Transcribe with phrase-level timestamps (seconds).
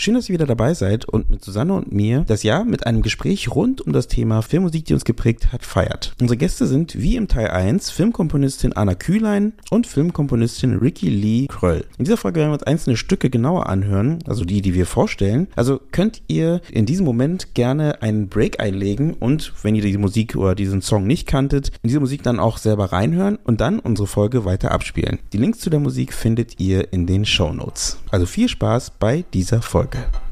[0.00, 3.02] Schön, dass ihr wieder dabei seid und mit Susanne und mir das Jahr mit einem
[3.02, 6.14] Gespräch rund um das Thema Filmmusik, die uns geprägt hat, feiert.
[6.20, 11.84] Unsere Gäste sind wie im Teil 1 Filmkomponistin Anna Kühlein und Filmkomponistin Ricky Lee Kröll.
[11.98, 15.48] In dieser Folge werden wir uns einzelne Stücke genauer anhören, also die, die wir vorstellen.
[15.56, 20.36] Also könnt ihr in diesem Moment gerne einen Break einlegen und, wenn ihr die Musik
[20.36, 24.06] oder diesen Song nicht kanntet, in diese Musik dann auch selber reinhören und dann unsere
[24.06, 25.18] Folge weiter abspielen.
[25.32, 27.98] Die Links zu der Musik findet ihr in den Show Notes.
[28.12, 29.87] Also viel Spaß bei dieser Folge.
[29.94, 30.27] Jetzt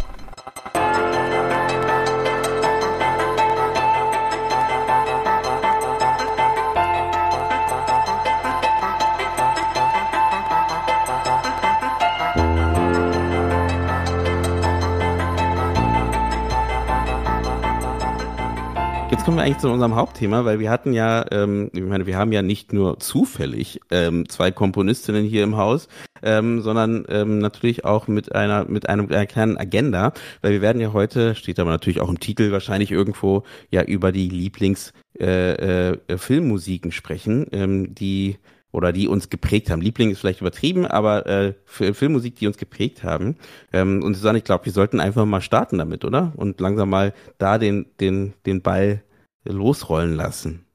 [19.27, 22.31] kommen wir eigentlich zu unserem Hauptthema, weil wir hatten ja, ähm, ich meine, wir haben
[22.31, 25.89] ja nicht nur zufällig ähm, zwei Komponistinnen hier im Haus,
[26.23, 30.13] ähm, sondern ähm, natürlich auch mit einer mit einem einer kleinen Agenda,
[30.43, 33.43] weil wir werden ja heute, steht aber natürlich auch im Titel wahrscheinlich irgendwo,
[33.73, 38.37] ja über die Lieblings äh, äh, Filmmusiken sprechen, ähm, die
[38.71, 39.81] oder die uns geprägt haben.
[39.81, 43.35] Liebling ist vielleicht übertrieben, aber äh, Filmmusik, die uns geprägt haben.
[43.73, 46.33] Ähm, und Susanne, ich glaube, wir sollten einfach mal starten damit, oder?
[46.37, 49.03] Und langsam mal da den, den, den Ball
[49.49, 50.67] losrollen lassen.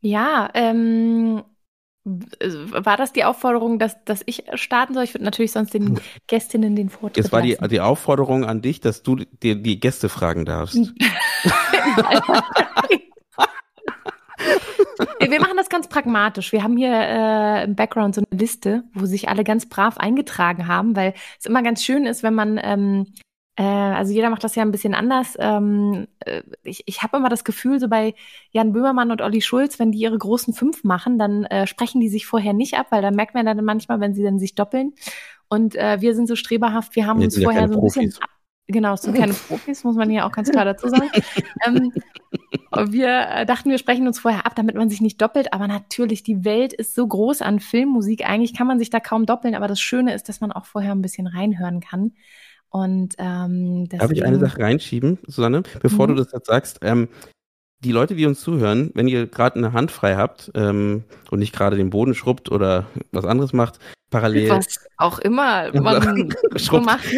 [0.00, 1.42] Ja, ähm,
[2.04, 5.04] war das die Aufforderung, dass, dass ich starten soll?
[5.04, 8.80] Ich würde natürlich sonst den Gästinnen den Vortritt Es war die, die Aufforderung an dich,
[8.80, 10.76] dass du die, die Gäste fragen darfst.
[15.28, 16.52] Wir machen das ganz pragmatisch.
[16.52, 20.66] Wir haben hier äh, im Background so eine Liste, wo sich alle ganz brav eingetragen
[20.66, 23.29] haben, weil es immer ganz schön ist, wenn man, ähm, äh,
[23.62, 25.36] also jeder macht das ja ein bisschen anders.
[25.38, 28.14] Ähm, äh, ich ich habe immer das Gefühl, so bei
[28.50, 32.08] Jan Böhmermann und Olli Schulz, wenn die ihre großen fünf machen, dann äh, sprechen die
[32.08, 34.94] sich vorher nicht ab, weil da merkt man dann manchmal, wenn sie dann sich doppeln.
[35.48, 38.30] Und äh, wir sind so streberhaft, wir haben uns vorher so ein bisschen ab
[38.72, 41.10] Genau, es sind keine Profis, muss man hier auch ganz klar dazu sagen.
[41.66, 41.92] ähm,
[42.92, 45.52] wir äh, dachten, wir sprechen uns vorher ab, damit man sich nicht doppelt.
[45.52, 48.28] Aber natürlich, die Welt ist so groß an Filmmusik.
[48.28, 49.56] Eigentlich kann man sich da kaum doppeln.
[49.56, 52.12] Aber das Schöne ist, dass man auch vorher ein bisschen reinhören kann.
[52.70, 53.98] Und ähm, deswegen...
[53.98, 56.16] Darf ich eine Sache reinschieben, Susanne, bevor mhm.
[56.16, 56.78] du das jetzt sagst?
[56.82, 57.08] Ähm,
[57.80, 61.54] die Leute, die uns zuhören, wenn ihr gerade eine Hand frei habt ähm, und nicht
[61.54, 63.78] gerade den Boden schrubbt oder was anderes macht,
[64.10, 64.50] parallel.
[64.50, 66.28] Was auch immer man
[66.84, 67.10] macht.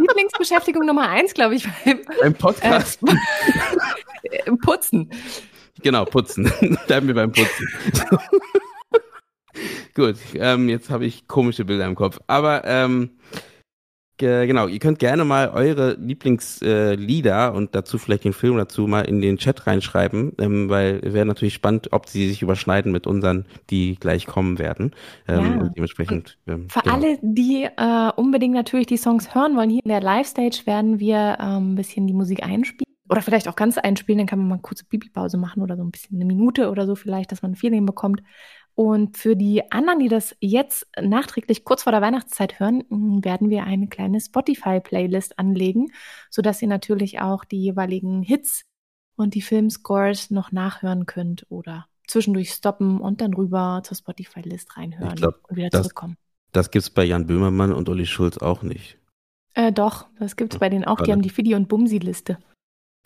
[0.00, 3.00] Lieblingsbeschäftigung Nummer eins, glaube ich, beim, beim Podcast.
[4.24, 5.10] Äh, Putzen.
[5.82, 6.50] Genau, putzen.
[6.86, 7.68] Bleiben wir beim Putzen.
[9.94, 12.18] Gut, ähm, jetzt habe ich komische Bilder im Kopf.
[12.26, 13.10] Aber ähm,
[14.18, 19.02] genau, ihr könnt gerne mal eure Lieblingslieder äh, und dazu vielleicht den Film dazu mal
[19.02, 23.46] in den Chat reinschreiben, ähm, weil wäre natürlich spannend, ob sie sich überschneiden mit unseren,
[23.70, 24.94] die gleich kommen werden.
[25.26, 25.60] Ähm, ja.
[25.60, 26.38] und dementsprechend.
[26.46, 26.94] Ähm, Für genau.
[26.94, 31.38] alle, die äh, unbedingt natürlich die Songs hören wollen, hier in der Live-Stage werden wir
[31.40, 32.84] ähm, ein bisschen die Musik einspielen.
[33.10, 35.82] Oder vielleicht auch ganz einspielen, dann kann man mal eine kurze Bibelpause machen oder so
[35.82, 38.22] ein bisschen eine Minute oder so vielleicht, dass man ein Feeling bekommt.
[38.76, 42.84] Und für die anderen, die das jetzt nachträglich kurz vor der Weihnachtszeit hören,
[43.22, 45.92] werden wir eine kleine Spotify-Playlist anlegen,
[46.28, 48.64] sodass ihr natürlich auch die jeweiligen Hits
[49.16, 55.14] und die Filmscores noch nachhören könnt oder zwischendurch stoppen und dann rüber zur Spotify-List reinhören
[55.14, 56.16] glaub, und wieder das, zurückkommen.
[56.50, 58.98] Das gibt's bei Jan Böhmermann und Olli Schulz auch nicht.
[59.54, 61.00] Äh, doch, das gibt's bei denen auch.
[61.00, 62.38] Die haben die Fidi und Bumsi-Liste.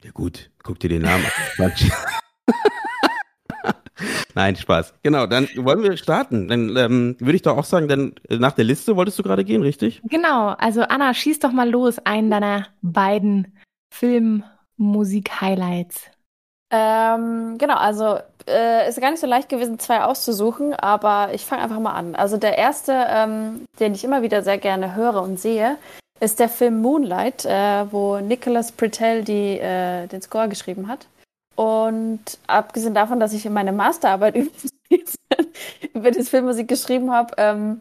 [0.02, 1.26] Ja gut, guck dir den Namen
[1.58, 1.72] an.
[4.34, 4.94] Nein, Spaß.
[5.03, 6.48] Genau, dann wollen wir starten.
[6.48, 9.44] Dann ähm, würde ich doch auch sagen, dann äh, nach der Liste wolltest du gerade
[9.44, 10.03] gehen, richtig?
[10.04, 13.59] Genau, also Anna, schieß doch mal los, einen deiner beiden
[13.92, 16.10] Filmmusik-Highlights.
[16.70, 21.62] Ähm, genau, also äh, ist gar nicht so leicht gewesen, zwei auszusuchen, aber ich fange
[21.62, 22.15] einfach mal an.
[22.15, 25.78] Also der erste, ähm, den ich immer wieder sehr gerne höre und sehe,
[26.20, 31.06] ist der Film Moonlight, äh, wo Nicholas Prittell die, äh, den Score geschrieben hat.
[31.58, 34.36] Und abgesehen davon, dass ich in meine Masterarbeit
[35.92, 37.80] über das Filmmusik geschrieben habe, ähm,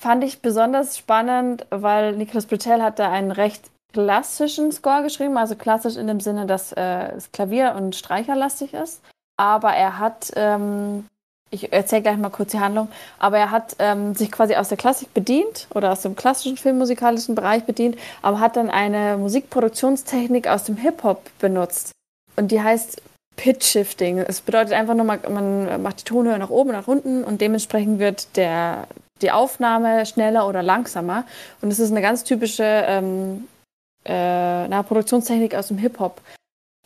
[0.00, 5.54] fand ich besonders spannend, weil Nicholas Britell hat da einen recht klassischen Score geschrieben, also
[5.54, 9.00] klassisch in dem Sinne, dass äh, es Klavier- und Streicherlastig ist.
[9.36, 11.06] Aber er hat, ähm,
[11.50, 12.88] ich erzähle gleich mal kurz die Handlung,
[13.20, 17.36] aber er hat ähm, sich quasi aus der Klassik bedient oder aus dem klassischen filmmusikalischen
[17.36, 21.92] Bereich bedient, aber hat dann eine Musikproduktionstechnik aus dem Hip-Hop benutzt.
[22.34, 23.00] Und die heißt
[23.36, 24.18] Pitch Shifting.
[24.18, 28.36] Es bedeutet einfach nur, man macht die Tonhöhe nach oben, nach unten und dementsprechend wird
[28.36, 28.86] der,
[29.20, 31.24] die Aufnahme schneller oder langsamer.
[31.60, 33.48] Und es ist eine ganz typische ähm,
[34.04, 36.20] äh, na, Produktionstechnik aus dem Hip-Hop.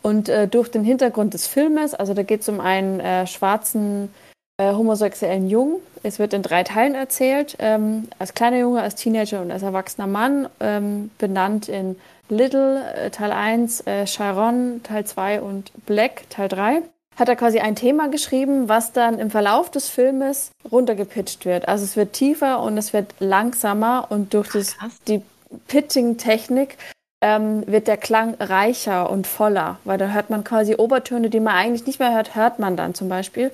[0.03, 4.13] Und äh, durch den Hintergrund des Filmes, also da geht es um einen äh, schwarzen
[4.57, 7.55] äh, homosexuellen Jungen es wird in drei Teilen erzählt.
[7.59, 10.47] Ähm, als kleiner Junge, als Teenager und als erwachsener Mann.
[10.59, 11.95] Ähm, benannt in
[12.29, 16.81] Little äh, Teil 1, äh, Chiron Teil 2 und Black Teil 3
[17.17, 21.67] hat er quasi ein Thema geschrieben, was dann im Verlauf des Filmes runtergepitcht wird.
[21.67, 24.75] Also es wird tiefer und es wird langsamer und durch das,
[25.07, 25.23] die
[25.67, 26.77] Pitching-Technik
[27.21, 31.55] ähm, wird der Klang reicher und voller, weil da hört man quasi Obertöne, die man
[31.55, 33.51] eigentlich nicht mehr hört, hört man dann zum Beispiel.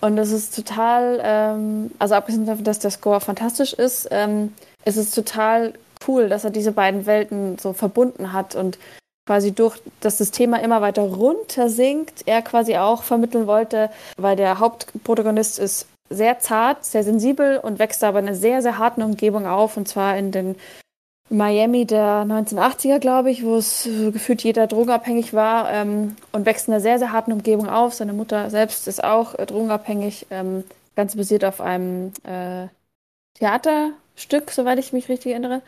[0.00, 4.96] Und das ist total, ähm, also abgesehen davon, dass der Score fantastisch ist, ähm, ist
[4.96, 5.74] es total
[6.06, 8.78] cool, dass er diese beiden Welten so verbunden hat und
[9.26, 14.36] quasi durch, dass das Thema immer weiter runter sinkt, er quasi auch vermitteln wollte, weil
[14.36, 19.02] der Hauptprotagonist ist sehr zart, sehr sensibel und wächst aber in einer sehr, sehr harten
[19.02, 20.56] Umgebung auf, und zwar in den
[21.28, 26.74] Miami der 1980er, glaube ich, wo es gefühlt jeder drogenabhängig war ähm, und wächst in
[26.74, 27.94] einer sehr, sehr harten Umgebung auf.
[27.94, 30.64] Seine Mutter selbst ist auch äh, drogenabhängig, ähm,
[30.96, 32.66] ganz basiert auf einem äh,
[34.20, 35.62] Theaterstück, soweit ich mich richtig erinnere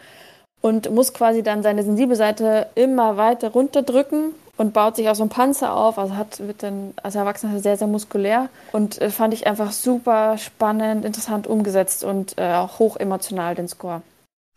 [0.60, 5.24] und muss quasi dann seine sensible Seite immer weiter runterdrücken und baut sich auch so
[5.24, 5.98] ein Panzer auf.
[5.98, 10.38] Also hat, wird dann als Erwachsener sehr, sehr muskulär und äh, fand ich einfach super
[10.38, 14.02] spannend, interessant umgesetzt und äh, auch hoch emotional den Score.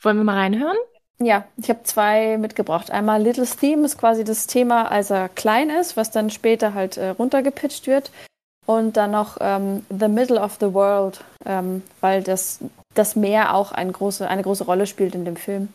[0.01, 0.77] Wollen wir mal reinhören?
[1.17, 2.91] Ja, ich habe zwei mitgebracht.
[2.91, 6.97] Einmal Little's Theme ist quasi das Thema, als er klein ist, was dann später halt
[6.97, 8.11] äh, runtergepitcht wird.
[8.65, 12.59] Und dann noch ähm, The Middle of the World, ähm, weil das,
[12.95, 15.69] das Meer auch eine große, eine große Rolle spielt in dem Film.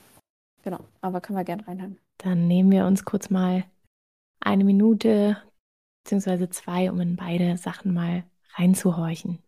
[0.62, 1.98] Genau, aber können wir gerne reinhören.
[2.18, 3.64] Dann nehmen wir uns kurz mal
[4.40, 5.36] eine Minute
[6.02, 8.24] beziehungsweise zwei, um in beide Sachen mal
[8.54, 9.38] reinzuhorchen.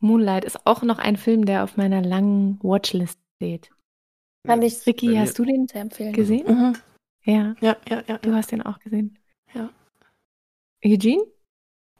[0.00, 3.70] Moonlight ist auch noch ein Film, der auf meiner langen Watchlist steht.
[4.44, 6.12] Kann ich Ricky, hast du den empfehlen?
[6.12, 6.46] gesehen?
[6.46, 6.76] Mhm.
[7.24, 7.54] Ja.
[7.60, 8.18] Ja, ja, ja.
[8.18, 9.16] Du hast den auch gesehen.
[9.54, 9.70] Ja.
[10.84, 11.22] Eugene?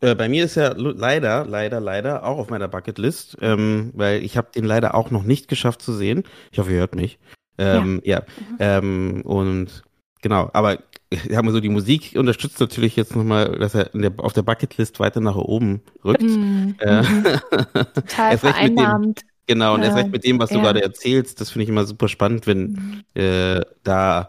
[0.01, 4.37] Äh, bei mir ist er leider, leider, leider auch auf meiner Bucketlist, ähm, weil ich
[4.37, 6.25] habe den leider auch noch nicht geschafft zu sehen.
[6.51, 7.19] Ich hoffe, ihr hört mich.
[7.57, 8.19] Ähm, ja.
[8.19, 8.27] ja.
[8.51, 8.57] Mhm.
[8.59, 9.85] Ähm, und
[10.21, 10.79] genau, aber
[11.11, 14.99] ich habe so die Musik unterstützt natürlich jetzt nochmal, dass er der, auf der Bucketlist
[14.99, 16.23] weiter nach oben rückt.
[16.23, 16.75] Mhm.
[16.81, 17.25] Äh, mhm.
[17.95, 19.21] Total vereinnahmend.
[19.21, 20.57] Dem, genau, und erst recht mit dem, was ja.
[20.57, 23.03] du gerade erzählst, das finde ich immer super spannend, wenn mhm.
[23.15, 24.29] äh, da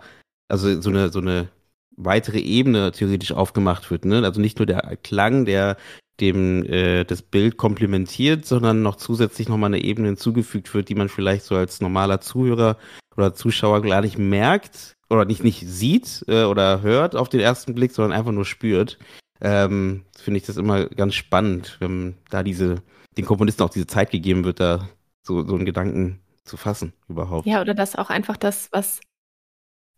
[0.50, 1.50] also so eine so eine
[1.98, 4.06] weitere Ebene theoretisch aufgemacht wird.
[4.06, 4.24] Ne?
[4.24, 5.78] Also nicht nur der Klang, der
[6.20, 11.10] dem äh, das Bild komplementiert, sondern noch zusätzlich nochmal eine Ebene hinzugefügt wird, die man
[11.10, 12.78] vielleicht so als normaler Zuhörer
[13.18, 17.74] oder Zuschauer gar nicht merkt oder nicht, nicht sieht äh, oder hört auf den ersten
[17.74, 19.00] Blick, sondern einfach nur spürt.
[19.42, 22.84] Ähm, Finde ich das immer ganz spannend, wenn da diese,
[23.18, 24.88] den Komponisten auch diese Zeit gegeben wird, da
[25.24, 27.48] so, so einen Gedanken zu fassen überhaupt.
[27.48, 29.02] Ja, oder dass auch einfach das, was,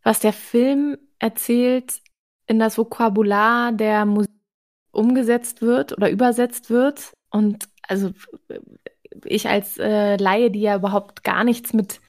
[0.04, 2.02] was der Film erzählt,
[2.48, 4.32] in das Vokabular der Musik
[4.92, 7.14] umgesetzt wird oder übersetzt wird.
[7.30, 8.12] Und also
[9.26, 12.02] ich als äh, Laie, die ja überhaupt gar nichts mit,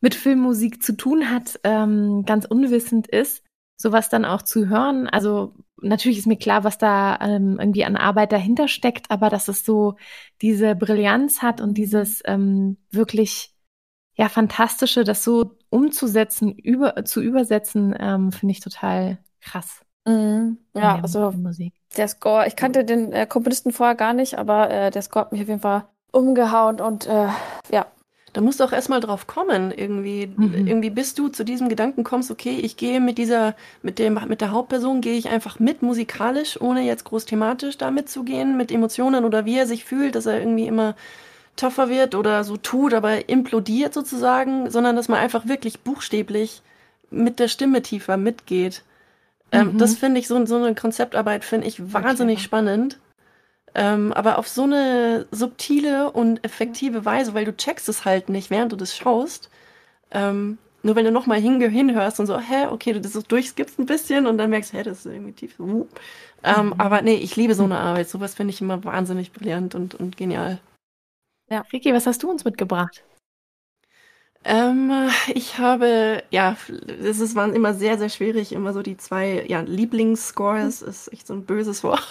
[0.00, 3.44] mit Filmmusik zu tun hat, ähm, ganz unwissend ist,
[3.76, 5.08] sowas dann auch zu hören.
[5.08, 9.48] Also natürlich ist mir klar, was da ähm, irgendwie an Arbeit dahinter steckt, aber dass
[9.48, 9.96] es so
[10.42, 13.54] diese Brillanz hat und dieses ähm, wirklich
[14.14, 19.80] ja fantastische, das so umzusetzen, über, zu übersetzen, ähm, finde ich total krass.
[20.06, 20.58] Mhm.
[20.74, 21.74] Ja, also Musik.
[21.96, 25.32] der Score, ich kannte den äh, Komponisten vorher gar nicht, aber äh, der Score hat
[25.32, 27.28] mich auf jeden Fall umgehauen und äh,
[27.70, 27.86] ja.
[28.32, 30.68] Da musst du auch erstmal drauf kommen, irgendwie, mhm.
[30.68, 34.40] irgendwie bis du zu diesem Gedanken kommst, okay, ich gehe mit dieser, mit dem, mit
[34.40, 39.24] der Hauptperson gehe ich einfach mit musikalisch, ohne jetzt groß thematisch da mitzugehen, mit Emotionen
[39.24, 40.94] oder wie er sich fühlt, dass er irgendwie immer
[41.56, 46.62] tougher wird oder so tut, aber implodiert sozusagen, sondern dass man einfach wirklich buchstäblich
[47.10, 48.82] mit der Stimme tiefer mitgeht.
[49.52, 49.78] Ähm, mhm.
[49.78, 52.44] Das finde ich, so, so eine Konzeptarbeit finde ich wahnsinnig okay.
[52.44, 52.98] spannend.
[53.74, 58.50] Ähm, aber auf so eine subtile und effektive Weise, weil du checkst es halt nicht,
[58.50, 59.48] während du das schaust.
[60.10, 63.86] Ähm, nur wenn du nochmal hin, hinhörst und so, hä, okay, du das durchskippst ein
[63.86, 65.60] bisschen und dann merkst, hä, das ist irgendwie tief.
[65.60, 65.86] Uh.
[66.42, 66.74] Ähm, mhm.
[66.78, 68.08] Aber nee, ich liebe so eine Arbeit.
[68.08, 70.58] Sowas finde ich immer wahnsinnig brillant und, und genial.
[71.50, 71.64] Ja.
[71.72, 73.02] Ricky, was hast du uns mitgebracht?
[74.44, 74.90] Ähm,
[75.34, 76.56] ich habe, ja,
[77.02, 81.26] es ist, waren immer sehr, sehr schwierig, immer so die zwei, ja, Lieblingsscores ist echt
[81.26, 82.08] so ein böses Wort.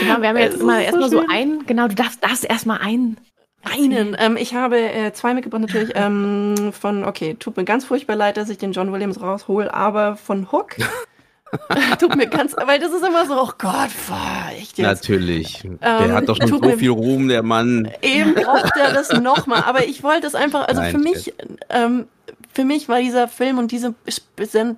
[0.00, 3.16] Genau, wir haben jetzt immer erstmal so einen, genau, du darfst, darfst erstmal einen.
[3.62, 4.14] Einen.
[4.18, 8.36] Ähm, ich habe äh, zwei mitgebracht natürlich ähm, von, okay, tut mir ganz furchtbar leid,
[8.36, 10.76] dass ich den John Williams raushol, aber von Hook.
[12.00, 14.86] tut mir ganz, weil das ist immer so, oh Gott, boah, echt jetzt.
[14.86, 15.64] Natürlich.
[15.64, 17.90] Ähm, der hat doch schon so viel Ruhm, der Mann.
[18.02, 19.62] Eben braucht er das nochmal.
[19.64, 21.34] Aber ich wollte es einfach, also Nein, für mich,
[21.70, 22.06] ähm,
[22.52, 23.94] für mich war dieser Film und diese,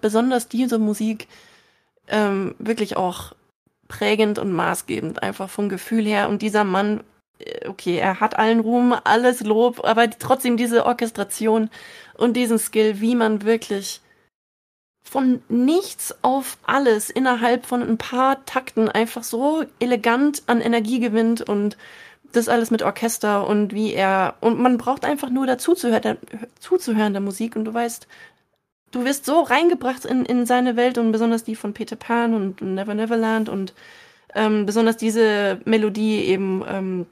[0.01, 1.27] besonders diese Musik
[2.09, 3.33] ähm, wirklich auch
[3.89, 6.29] prägend und maßgebend, einfach vom Gefühl her.
[6.29, 7.01] Und dieser Mann,
[7.39, 11.71] äh, okay, er hat allen Ruhm, alles Lob, aber trotzdem diese Orchestration
[12.15, 14.03] und diesen Skill, wie man wirklich
[15.09, 21.43] von nichts auf alles innerhalb von ein paar Takten einfach so elegant an Energie gewinnt
[21.43, 21.77] und
[22.33, 26.19] das alles mit Orchester und wie er und man braucht einfach nur dazu zuzuhören,
[26.61, 28.07] zuzuhören der Musik und du weißt,
[28.91, 32.61] du wirst so reingebracht in, in seine Welt und besonders die von Peter Pan und
[32.61, 33.73] Never Neverland und
[34.35, 37.07] ähm, besonders diese Melodie eben ähm,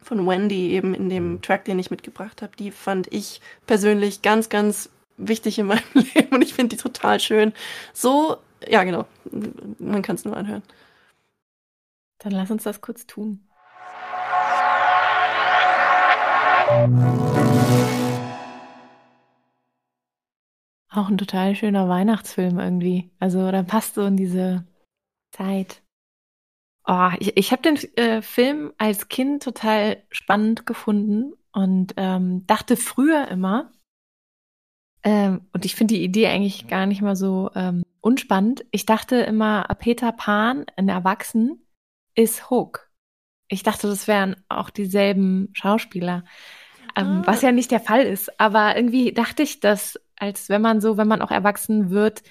[0.00, 1.42] von Wendy eben in dem mhm.
[1.42, 6.34] Track, den ich mitgebracht habe, die fand ich persönlich ganz, ganz wichtig in meinem Leben
[6.34, 7.52] und ich finde die total schön.
[7.92, 9.06] So, ja genau,
[9.78, 10.62] man kann es nur anhören.
[12.18, 13.44] Dann lass uns das kurz tun.
[20.90, 23.10] Auch ein total schöner Weihnachtsfilm irgendwie.
[23.20, 24.66] Also da passt so in diese
[25.30, 25.82] Zeit.
[26.86, 32.76] Oh, ich, ich habe den äh, Film als Kind total spannend gefunden und ähm, dachte
[32.76, 33.70] früher immer,
[35.08, 38.66] ähm, und ich finde die Idee eigentlich gar nicht mal so ähm, unspannend.
[38.72, 41.66] Ich dachte immer, Peter Pan, ein Erwachsen,
[42.14, 42.90] ist Hook.
[43.48, 46.24] Ich dachte, das wären auch dieselben Schauspieler,
[46.94, 47.22] ähm, ah.
[47.24, 48.38] was ja nicht der Fall ist.
[48.38, 52.22] Aber irgendwie dachte ich, dass als wenn man so, wenn man auch erwachsen wird,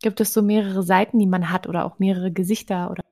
[0.00, 3.04] gibt es so mehrere Seiten, die man hat oder auch mehrere Gesichter oder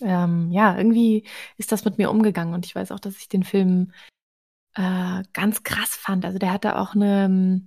[0.00, 1.24] ähm, ja, irgendwie
[1.58, 3.92] ist das mit mir umgegangen und ich weiß auch, dass ich den Film
[4.74, 6.24] äh, ganz krass fand.
[6.24, 7.60] Also der hatte auch eine,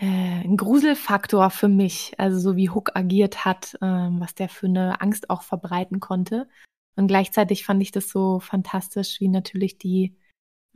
[0.00, 4.66] äh, einen Gruselfaktor für mich, also so wie Hook agiert hat, äh, was der für
[4.66, 6.48] eine Angst auch verbreiten konnte.
[6.96, 10.16] Und gleichzeitig fand ich das so fantastisch, wie natürlich die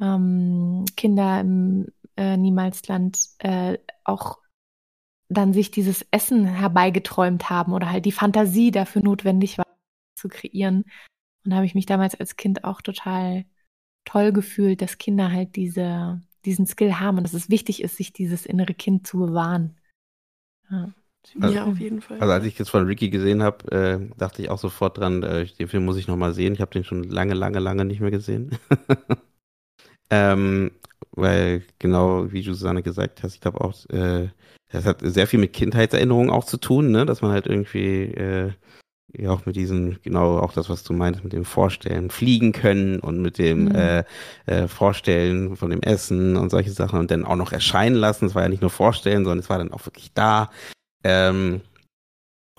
[0.00, 4.38] ähm, Kinder im äh, Niemalsland äh, auch
[5.31, 9.66] dann sich dieses Essen herbeigeträumt haben oder halt die Fantasie dafür notwendig war
[10.16, 10.85] zu kreieren.
[11.45, 13.47] Und da habe ich mich damals als Kind auch total
[14.04, 18.13] toll gefühlt, dass Kinder halt diese, diesen Skill haben und dass es wichtig ist, sich
[18.13, 19.77] dieses innere Kind zu bewahren.
[20.71, 20.93] Ja.
[21.41, 22.21] Also, ja, auf jeden Fall.
[22.21, 25.47] Also als ich jetzt von Ricky gesehen habe, äh, dachte ich auch sofort dran, äh,
[25.47, 26.53] den Film muss ich nochmal sehen.
[26.53, 28.51] Ich habe den schon lange, lange, lange nicht mehr gesehen.
[30.11, 30.73] ähm,
[31.13, 34.29] weil genau wie du Susanne gesagt hast, ich glaube auch, äh,
[34.71, 37.07] das hat sehr viel mit Kindheitserinnerungen auch zu tun, ne?
[37.07, 38.53] dass man halt irgendwie äh,
[39.16, 43.00] ja auch mit diesen, genau auch das, was du meinst, mit dem Vorstellen, fliegen können
[43.00, 43.75] und mit dem mhm.
[43.75, 44.04] äh,
[44.47, 48.26] äh, Vorstellen von dem Essen und solche Sachen und dann auch noch erscheinen lassen.
[48.26, 50.50] Es war ja nicht nur Vorstellen, sondern es war dann auch wirklich da.
[51.04, 51.61] Ähm,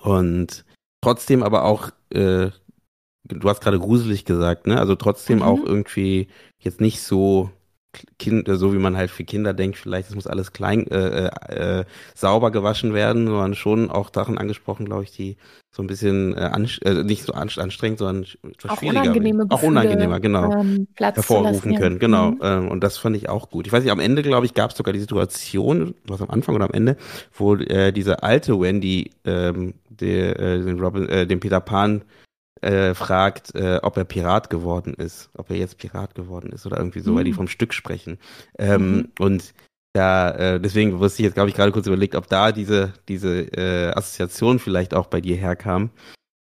[0.02, 0.64] und
[1.00, 2.50] trotzdem aber auch, äh,
[3.24, 4.78] du hast gerade gruselig gesagt, ne?
[4.78, 5.44] Also trotzdem mhm.
[5.44, 7.50] auch irgendwie jetzt nicht so
[8.18, 11.80] Kind, so wie man halt für Kinder denkt, vielleicht, es muss alles klein, äh, äh,
[11.80, 15.36] äh, sauber gewaschen werden, sondern schon auch Sachen angesprochen, glaube ich, die
[15.70, 16.50] so ein bisschen äh,
[16.84, 18.26] äh, nicht so anstrengend, sondern
[18.68, 22.32] auch schwieriger, unangenehme auch unangenehmer, genau, ähm, hervorrufen können, genau.
[22.32, 22.40] Mhm.
[22.42, 23.66] Ähm, und das fand ich auch gut.
[23.66, 26.54] Ich weiß nicht, am Ende, glaube ich, gab es sogar die Situation, was am Anfang
[26.54, 26.96] oder am Ende,
[27.32, 32.02] wo äh, diese alte Wendy ähm, der, äh, den, Robin, äh, den Peter Pan
[32.66, 36.78] äh, fragt, äh, ob er Pirat geworden ist, ob er jetzt Pirat geworden ist oder
[36.78, 37.16] irgendwie so, mhm.
[37.16, 37.36] weil die mhm.
[37.36, 38.18] vom Stück sprechen.
[38.58, 39.08] Ähm, mhm.
[39.20, 39.54] Und
[39.92, 43.42] da, äh, deswegen wusste ich jetzt, glaube ich, gerade kurz überlegt, ob da diese, diese
[43.56, 45.90] äh, Assoziation vielleicht auch bei dir herkam,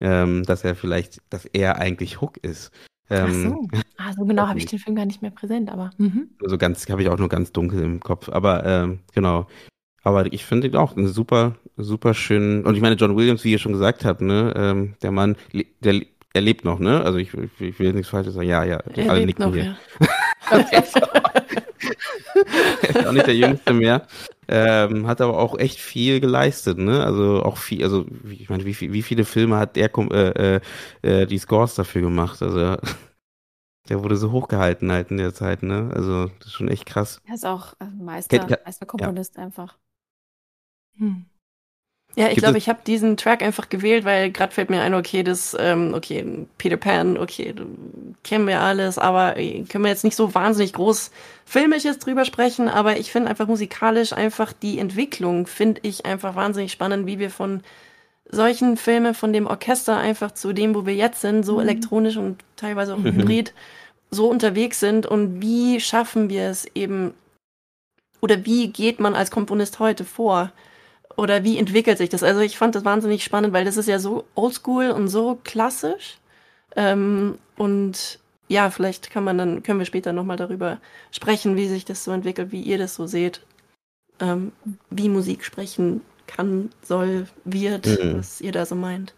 [0.01, 2.73] ähm, dass er vielleicht, dass er eigentlich Hook ist.
[3.11, 3.81] Ähm, Ach so.
[3.97, 5.91] Ah, so genau habe ich den Film gar nicht mehr präsent, aber.
[5.99, 6.31] Mhm.
[6.43, 8.29] Also ganz, habe ich auch nur ganz dunkel im Kopf.
[8.29, 9.47] Aber ähm, genau.
[10.03, 12.65] Aber ich finde ihn auch einen super, super schönen.
[12.65, 15.37] Und ich meine, John Williams, wie ihr schon gesagt habt, ne, ähm, der Mann,
[15.81, 16.03] der
[16.35, 17.03] er lebt noch, ne?
[17.03, 18.49] Also ich, ich will jetzt nichts Falsches sagen.
[18.49, 19.65] Ja, ja, er alle lebt noch, hier.
[19.65, 19.77] Ja.
[20.51, 20.97] er ist
[23.07, 24.07] auch nicht der Jüngste mehr.
[24.49, 27.05] Ähm, hat aber auch echt viel geleistet, ne?
[27.05, 30.61] Also auch viel, also ich meine, wie, wie viele Filme hat der äh, äh,
[31.03, 32.43] äh, die Scores dafür gemacht?
[32.43, 32.59] Also
[33.89, 35.91] der wurde so hochgehalten halt in der Zeit, ne?
[35.95, 37.23] Also das ist schon echt krass.
[37.27, 39.45] Er ist auch äh, Meister, Meisterkomponist ja.
[39.45, 39.79] einfach.
[40.99, 41.27] Hm.
[42.17, 45.25] Ja, ich glaube, ich habe diesen Track einfach gewählt, weil gerade fällt mir ein, okay,
[45.25, 47.55] das, ähm, okay, Peter Pan, okay,
[48.23, 51.11] kennen wir alles, aber äh, können wir jetzt nicht so wahnsinnig groß
[51.45, 56.71] filmisches drüber sprechen, aber ich finde einfach musikalisch einfach die Entwicklung, finde ich einfach wahnsinnig
[56.71, 57.63] spannend, wie wir von
[58.31, 61.61] solchen Filmen, von dem Orchester einfach zu dem, wo wir jetzt sind, so mhm.
[61.61, 63.17] elektronisch und teilweise auch mhm.
[63.17, 63.55] hybrid,
[64.11, 67.13] so unterwegs sind und wie schaffen wir es eben,
[68.21, 70.53] oder wie geht man als Komponist heute vor?
[71.17, 72.23] Oder wie entwickelt sich das?
[72.23, 76.19] Also ich fand das wahnsinnig spannend, weil das ist ja so oldschool und so klassisch.
[76.77, 78.19] Ähm, und
[78.49, 80.81] ja, vielleicht kann man dann, können wir später nochmal darüber
[81.13, 83.41] sprechen, wie sich das so entwickelt, wie ihr das so seht.
[84.21, 84.53] Ähm,
[84.91, 88.19] wie Musik sprechen kann, soll, wird, mhm.
[88.19, 89.15] was ihr da so meint.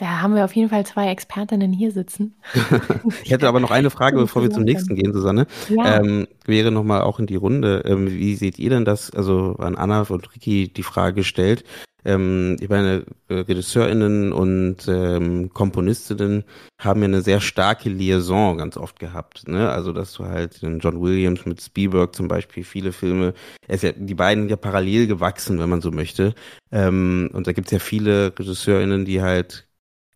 [0.00, 2.34] Da haben wir auf jeden Fall zwei Expertinnen hier sitzen.
[3.22, 5.46] ich hätte aber noch eine Frage, bevor wir zum nächsten gehen, Susanne.
[5.68, 6.00] Ja.
[6.00, 7.82] Ähm, wäre nochmal auch in die Runde.
[7.84, 9.10] Ähm, wie seht ihr denn das?
[9.10, 11.64] Also an Anna und Ricky die Frage gestellt.
[12.02, 16.44] Ähm, ich meine, äh, RegisseurInnen und ähm, Komponistinnen
[16.78, 19.48] haben ja eine sehr starke Liaison ganz oft gehabt.
[19.48, 19.68] Ne?
[19.68, 23.34] Also, dass du halt John Williams mit Spielberg zum Beispiel viele Filme,
[23.68, 26.34] ist ja, die beiden ja parallel gewachsen, wenn man so möchte.
[26.72, 29.66] Ähm, und da gibt's ja viele RegisseurInnen, die halt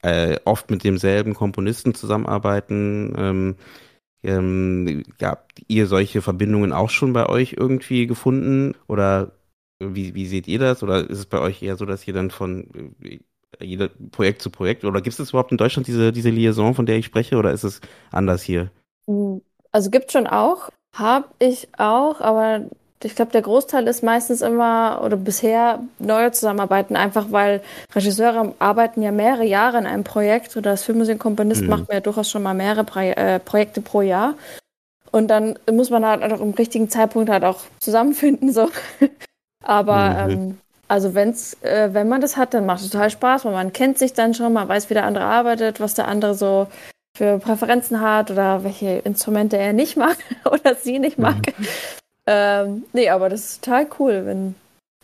[0.04, 3.14] äh, oft mit demselben Komponisten zusammenarbeiten.
[3.16, 3.56] Ähm,
[4.22, 8.74] ähm, habt ihr solche Verbindungen auch schon bei euch irgendwie gefunden?
[8.86, 9.32] Oder
[9.78, 10.82] wie, wie seht ihr das?
[10.82, 13.18] Oder ist es bei euch eher so, dass ihr dann von äh,
[13.60, 16.96] jeder Projekt zu Projekt oder gibt es überhaupt in Deutschland diese, diese Liaison, von der
[16.96, 17.80] ich spreche, oder ist es
[18.10, 18.70] anders hier?
[19.72, 22.68] Also gibt schon auch, habe ich auch, aber
[23.04, 27.60] ich glaube, der Großteil ist meistens immer oder bisher neue Zusammenarbeiten, einfach weil
[27.94, 31.68] Regisseure arbeiten ja mehrere Jahre in einem Projekt oder das Filmmusikkomponist mhm.
[31.68, 34.34] macht mir ja durchaus schon mal mehrere Pro äh, Projekte pro Jahr.
[35.10, 38.52] Und dann muss man halt auch im richtigen Zeitpunkt halt auch zusammenfinden.
[38.52, 38.68] So.
[39.62, 40.32] Aber mhm.
[40.32, 40.58] ähm,
[40.88, 43.98] also wenn's, äh, wenn man das hat, dann macht es total Spaß, weil man kennt
[43.98, 46.66] sich dann schon, man weiß, wie der andere arbeitet, was der andere so
[47.16, 51.36] für Präferenzen hat oder welche Instrumente er nicht mag oder sie nicht mag.
[51.58, 51.66] Mhm.
[52.26, 54.54] Ähm, nee, aber das ist total cool, wenn,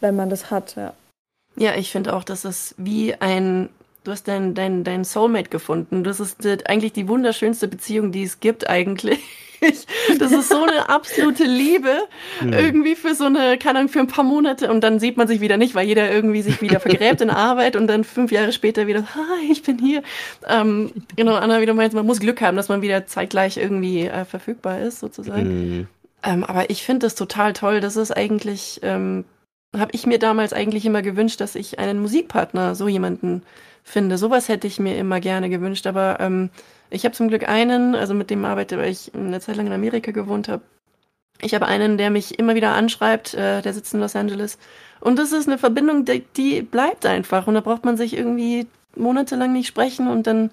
[0.00, 0.94] wenn man das hat, ja.
[1.56, 3.68] Ja, ich finde auch, dass es wie ein,
[4.04, 6.04] du hast dein, dein, dein Soulmate gefunden.
[6.04, 9.20] Das ist eigentlich die wunderschönste Beziehung, die es gibt eigentlich.
[10.18, 11.94] Das ist so eine absolute Liebe
[12.40, 12.54] mhm.
[12.54, 15.42] irgendwie für so eine, keine Ahnung, für ein paar Monate und dann sieht man sich
[15.42, 18.86] wieder nicht, weil jeder irgendwie sich wieder vergräbt in Arbeit und dann fünf Jahre später
[18.86, 20.02] wieder, hi, ich bin hier.
[20.48, 24.24] Ähm, genau, Anna wieder meint, man muss Glück haben, dass man wieder zeitgleich irgendwie äh,
[24.24, 25.48] verfügbar ist, sozusagen.
[25.48, 25.88] Mhm.
[26.22, 27.80] Ähm, aber ich finde das total toll.
[27.80, 29.24] Das ist eigentlich, ähm,
[29.76, 33.42] habe ich mir damals eigentlich immer gewünscht, dass ich einen Musikpartner, so jemanden
[33.82, 34.18] finde.
[34.18, 35.86] Sowas hätte ich mir immer gerne gewünscht.
[35.86, 36.50] Aber ähm,
[36.90, 39.72] ich habe zum Glück einen, also mit dem arbeite, weil ich eine Zeit lang in
[39.72, 40.62] Amerika gewohnt habe.
[41.42, 44.58] Ich habe einen, der mich immer wieder anschreibt, äh, der sitzt in Los Angeles.
[45.00, 47.46] Und das ist eine Verbindung, die, die bleibt einfach.
[47.46, 50.50] Und da braucht man sich irgendwie monatelang nicht sprechen und dann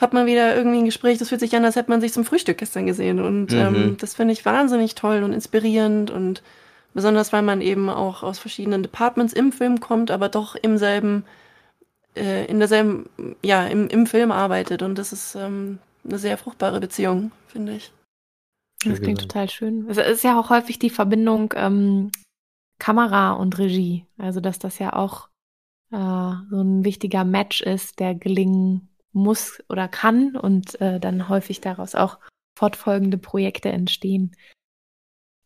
[0.00, 2.24] hat man wieder irgendwie ein Gespräch, das fühlt sich an, als hätte man sich zum
[2.24, 3.20] Frühstück gestern gesehen.
[3.20, 3.58] Und mhm.
[3.58, 6.42] ähm, das finde ich wahnsinnig toll und inspirierend und
[6.94, 11.24] besonders, weil man eben auch aus verschiedenen Departments im Film kommt, aber doch im selben,
[12.16, 13.08] äh, in derselben,
[13.42, 14.82] ja, im, im Film arbeitet.
[14.82, 17.92] Und das ist ähm, eine sehr fruchtbare Beziehung, finde ich.
[18.84, 19.86] Das klingt total schön.
[19.88, 22.10] Es ist ja auch häufig die Verbindung ähm,
[22.78, 24.04] Kamera und Regie.
[24.18, 25.28] Also, dass das ja auch
[25.90, 25.96] äh,
[26.50, 31.94] so ein wichtiger Match ist, der gelingen muss oder kann und äh, dann häufig daraus
[31.94, 32.18] auch
[32.58, 34.36] fortfolgende Projekte entstehen.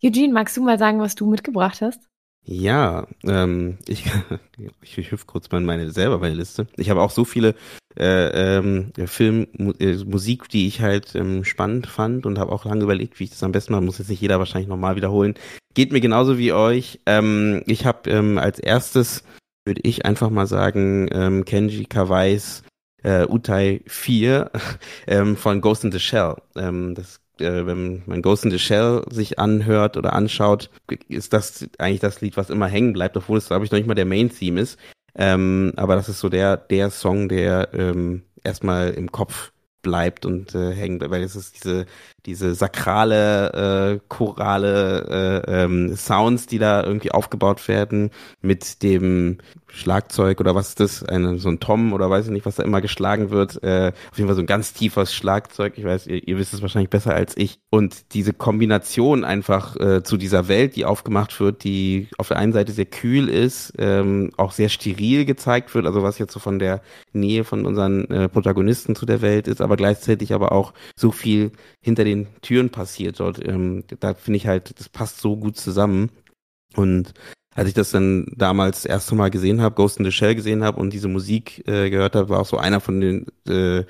[0.02, 2.08] Eugene, magst du mal sagen, was du mitgebracht hast?
[2.44, 4.04] Ja, ähm, ich,
[4.82, 6.66] ich, ich hüpfe kurz mal in meine selber meine Liste.
[6.76, 7.54] Ich habe auch so viele
[7.98, 12.84] äh, ähm, Film, äh, Musik, die ich halt ähm, spannend fand und habe auch lange
[12.84, 13.82] überlegt, wie ich das am besten mache.
[13.82, 15.34] Muss jetzt nicht jeder wahrscheinlich nochmal wiederholen.
[15.74, 17.00] Geht mir genauso wie euch.
[17.06, 19.24] Ähm, ich habe ähm, als erstes
[19.66, 22.62] würde ich einfach mal sagen ähm, Kenji Kawais
[23.02, 24.50] äh, Utai 4
[25.06, 26.36] ähm, von Ghost in the Shell.
[26.56, 30.70] Ähm, das äh, wenn man Ghost in the Shell sich anhört oder anschaut,
[31.08, 33.86] ist das eigentlich das Lied, was immer hängen bleibt, obwohl es, glaube ich, noch nicht
[33.86, 34.78] mal der Main-Theme ist.
[35.14, 40.54] Ähm, aber das ist so der, der Song, der ähm, erstmal im Kopf bleibt und
[40.54, 41.86] äh, hängt, weil es ist diese
[42.26, 48.10] diese sakrale äh, chorale äh, ähm, Sounds, die da irgendwie aufgebaut werden
[48.42, 51.02] mit dem Schlagzeug oder was ist das?
[51.02, 53.62] Eine, so ein Tom oder weiß ich nicht, was da immer geschlagen wird.
[53.62, 55.74] Äh, auf jeden Fall so ein ganz tiefes Schlagzeug.
[55.76, 57.58] Ich weiß, ihr, ihr wisst es wahrscheinlich besser als ich.
[57.70, 62.52] Und diese Kombination einfach äh, zu dieser Welt, die aufgemacht wird, die auf der einen
[62.52, 66.58] Seite sehr kühl ist, ähm, auch sehr steril gezeigt wird, also was jetzt so von
[66.58, 66.80] der
[67.12, 71.52] Nähe von unseren äh, Protagonisten zu der Welt ist, aber gleichzeitig aber auch so viel
[71.80, 73.46] hinter den Türen passiert dort.
[73.46, 76.10] Ähm, da finde ich halt, das passt so gut zusammen.
[76.74, 77.14] Und
[77.58, 80.62] als ich das dann damals das erste Mal gesehen habe, Ghost in the Shell gesehen
[80.62, 83.84] habe und diese Musik äh, gehört habe, war auch so einer von den äh,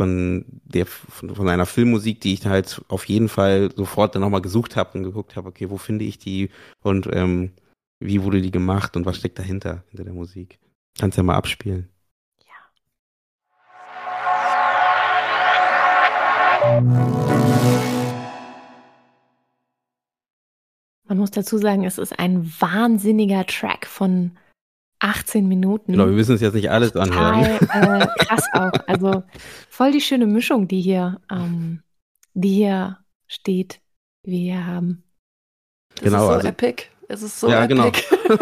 [0.00, 4.40] von der von, von einer Filmmusik, die ich halt auf jeden Fall sofort dann nochmal
[4.40, 6.48] gesucht habe und geguckt habe, okay, wo finde ich die
[6.82, 7.50] und ähm,
[8.02, 10.58] wie wurde die gemacht und was steckt dahinter, hinter der Musik.
[10.98, 11.90] Kannst ja mal abspielen.
[16.62, 17.39] Ja.
[21.10, 24.30] Man muss dazu sagen, es ist ein wahnsinniger Track von
[25.00, 25.90] 18 Minuten.
[25.90, 27.42] Genau, wir müssen es jetzt nicht alles anhören.
[27.42, 28.70] Äh, krass auch.
[28.86, 29.24] Also
[29.68, 31.82] voll die schöne Mischung, die hier, ähm,
[32.34, 33.80] die hier steht,
[34.24, 35.02] die wir hier haben.
[36.00, 36.84] Genau, ist so also, epic.
[37.08, 37.88] Es ist so Ja, genau.
[37.88, 38.06] epic.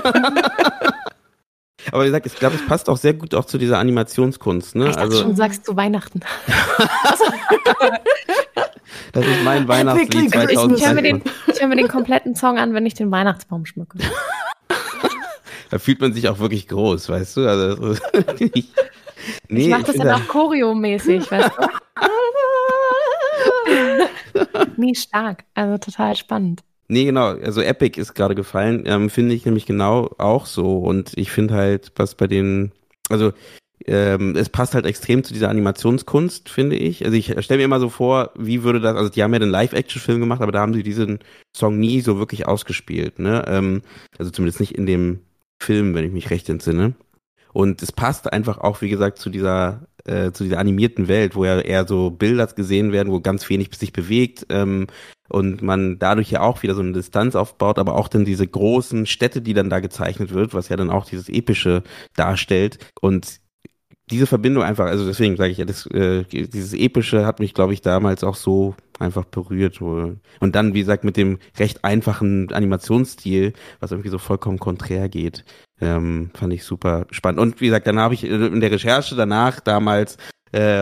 [1.90, 4.74] Aber wie gesagt, ich glaube, es passt auch sehr gut auch zu dieser Animationskunst.
[4.74, 4.90] Ne?
[4.90, 6.20] Ich Also schon, du sagst zu Weihnachten.
[9.12, 10.80] das ist mein Weihnachtslied Epic Christmas.
[10.80, 11.02] Ich höre mir, 2020.
[11.02, 11.22] den,
[11.54, 13.98] ich mir den kompletten Song an, wenn ich den Weihnachtsbaum schmücke.
[15.70, 17.46] Da fühlt man sich auch wirklich groß, weißt du?
[17.46, 17.92] Also,
[18.38, 18.72] ich,
[19.50, 21.68] nee, ich mache das dann auch choreomäßig, weißt du?
[24.76, 25.44] Nee, stark.
[25.54, 26.62] Also total spannend.
[26.86, 27.36] Nee, genau.
[27.36, 28.84] Also Epic ist gerade gefallen.
[28.86, 30.78] Ähm, finde ich nämlich genau auch so.
[30.78, 32.72] Und ich finde halt, was bei den,
[33.10, 33.32] also
[33.86, 37.04] ähm, es passt halt extrem zu dieser Animationskunst, finde ich.
[37.04, 39.50] Also ich stelle mir immer so vor, wie würde das, also die haben ja den
[39.50, 41.20] Live-Action-Film gemacht, aber da haben sie diesen
[41.56, 43.44] Song nie so wirklich ausgespielt, ne?
[43.46, 43.82] Ähm,
[44.18, 45.20] also zumindest nicht in dem
[45.62, 46.94] Film, wenn ich mich recht entsinne.
[47.52, 51.44] Und es passt einfach auch, wie gesagt, zu dieser, äh, zu dieser animierten Welt, wo
[51.44, 54.86] ja eher so Bilder gesehen werden, wo ganz wenig sich bewegt, ähm,
[55.28, 59.06] und man dadurch ja auch wieder so eine Distanz aufbaut, aber auch dann diese großen
[59.06, 61.82] Städte, die dann da gezeichnet wird, was ja dann auch dieses Epische
[62.16, 62.78] darstellt.
[63.00, 63.40] Und
[64.10, 67.72] diese Verbindung einfach, also deswegen sage ich ja, das, äh, dieses Epische hat mich, glaube
[67.72, 69.80] ich, damals auch so einfach berührt.
[69.80, 75.44] Und dann, wie gesagt, mit dem recht einfachen Animationsstil, was irgendwie so vollkommen konträr geht,
[75.80, 77.40] ähm, fand ich super spannend.
[77.40, 80.16] Und wie gesagt, dann habe ich in der Recherche danach damals
[80.52, 80.80] äh,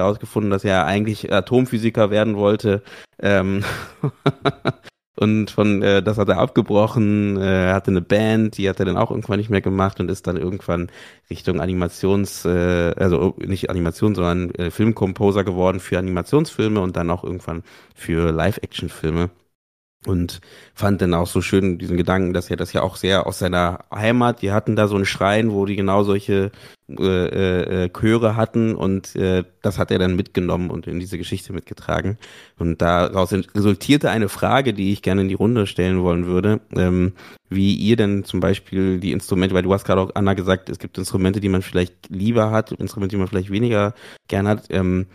[0.50, 2.82] dass er eigentlich Atomphysiker werden wollte.
[3.20, 3.64] Ähm,
[5.16, 7.36] und von äh, das hat er abgebrochen.
[7.40, 10.26] Äh, hatte eine Band, die hat er dann auch irgendwann nicht mehr gemacht und ist
[10.26, 10.90] dann irgendwann
[11.30, 17.24] Richtung Animations, äh, also nicht Animation, sondern äh, Filmkomposer geworden für Animationsfilme und dann auch
[17.24, 17.62] irgendwann
[17.94, 19.30] für Live-Action-Filme.
[20.06, 20.40] Und
[20.74, 23.84] fand dann auch so schön diesen Gedanken, dass er das ja auch sehr aus seiner
[23.92, 26.52] Heimat, die hatten da so einen Schrein, wo die genau solche
[26.88, 31.18] äh, äh, äh, Chöre hatten und äh, das hat er dann mitgenommen und in diese
[31.18, 32.16] Geschichte mitgetragen.
[32.60, 37.14] Und daraus resultierte eine Frage, die ich gerne in die Runde stellen wollen würde, ähm,
[37.48, 40.78] wie ihr denn zum Beispiel die Instrumente, weil du hast gerade auch Anna gesagt, es
[40.78, 43.92] gibt Instrumente, die man vielleicht lieber hat, Instrumente, die man vielleicht weniger
[44.28, 44.66] gern hat.
[44.70, 45.06] Ähm,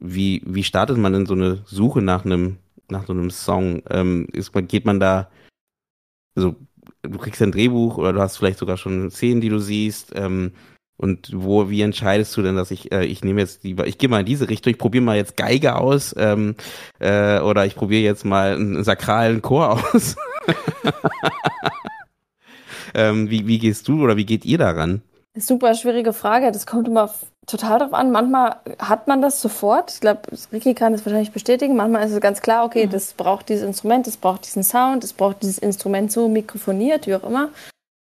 [0.00, 2.58] wie, wie startet man denn so eine Suche nach einem
[2.90, 3.82] nach so einem Song?
[3.90, 5.30] Ähm, ist, geht man da,
[6.36, 6.56] also
[7.02, 10.52] du kriegst ein Drehbuch oder du hast vielleicht sogar schon Szenen, die du siehst, ähm,
[10.96, 14.08] und wo, wie entscheidest du denn, dass ich, äh, ich nehme jetzt lieber, ich gehe
[14.08, 16.54] mal in diese Richtung, ich probiere mal jetzt Geige aus, ähm,
[17.00, 20.14] äh, oder ich probiere jetzt mal einen sakralen Chor aus.
[22.94, 25.02] ähm, wie, wie gehst du oder wie geht ihr daran?
[25.36, 26.52] Super schwierige Frage.
[26.52, 27.12] Das kommt immer
[27.46, 28.10] total drauf an.
[28.10, 29.92] Manchmal hat man das sofort.
[29.92, 31.76] Ich glaube, Ricky kann das wahrscheinlich bestätigen.
[31.76, 35.12] Manchmal ist es ganz klar, okay, das braucht dieses Instrument, das braucht diesen Sound, das
[35.12, 37.50] braucht dieses Instrument so mikrofoniert, wie auch immer.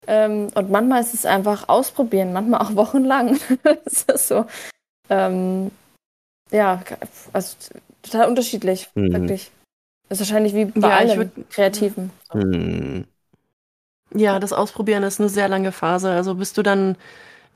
[0.07, 3.39] Ähm, und manchmal ist es einfach ausprobieren, manchmal auch wochenlang.
[3.85, 4.47] das ist so.
[5.11, 5.71] Ähm,
[6.51, 6.81] ja,
[7.33, 7.57] also
[8.03, 9.13] total unterschiedlich, Mhm.
[9.13, 9.51] wirklich.
[10.09, 12.11] Das ist wahrscheinlich wie bei Ja, allen würd- Kreativen.
[12.31, 13.05] Hm.
[14.15, 16.11] Ja, das Ausprobieren ist eine sehr lange Phase.
[16.13, 16.95] Also bis du dann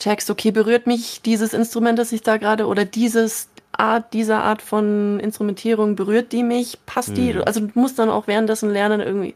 [0.01, 4.63] checkst, okay, berührt mich dieses Instrument, das ich da gerade oder dieses Art, dieser Art
[4.63, 7.35] von Instrumentierung, berührt die mich, passt die?
[7.35, 7.43] Mhm.
[7.47, 9.35] Also du musst dann auch währenddessen lernen irgendwie,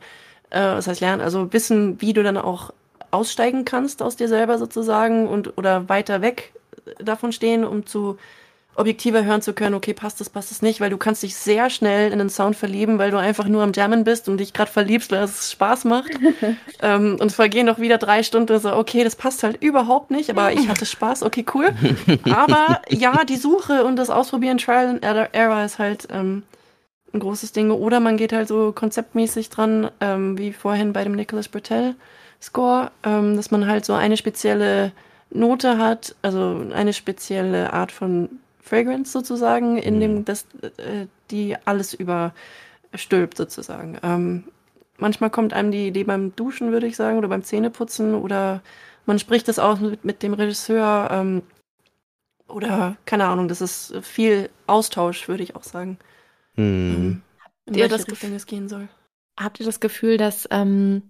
[0.50, 2.72] äh, was heißt lernen, also wissen, wie du dann auch
[3.11, 6.53] aussteigen kannst aus dir selber sozusagen und oder weiter weg
[6.98, 8.18] davon stehen, um zu
[8.77, 11.71] objektiver hören zu können, okay, passt das, passt das nicht, weil du kannst dich sehr
[11.71, 14.71] schnell in den Sound verlieben, weil du einfach nur am Jammen bist und dich gerade
[14.71, 16.11] verliebst, weil es Spaß macht.
[16.83, 20.11] ähm, und es vergehen noch wieder drei Stunden und so, okay, das passt halt überhaupt
[20.11, 21.73] nicht, aber ich hatte Spaß, okay, cool.
[22.31, 26.43] Aber ja, die Suche und das Ausprobieren, Trial and Error- Error ist halt ähm,
[27.13, 27.71] ein großes Ding.
[27.71, 31.95] Oder man geht halt so konzeptmäßig dran, ähm, wie vorhin bei dem Nicholas Bertel
[32.43, 34.93] Score, ähm, dass man halt so eine spezielle
[35.31, 38.29] Note hat, also eine spezielle Art von
[38.64, 40.46] Fragrance sozusagen, in dem das,
[40.79, 43.98] äh, die alles überstülpt sozusagen.
[44.03, 44.44] Ähm,
[44.96, 48.62] manchmal kommt einem die Idee beim Duschen, würde ich sagen, oder beim Zähneputzen oder
[49.07, 51.42] man spricht das auch mit, mit dem Regisseur ähm,
[52.48, 55.98] oder keine Ahnung, das ist viel Austausch, würde ich auch sagen.
[56.55, 56.94] Hm.
[56.94, 57.22] Ähm,
[57.66, 58.88] in Ihr das Richtung es gehen soll.
[59.38, 61.03] Habt ihr das Gefühl, dass ähm,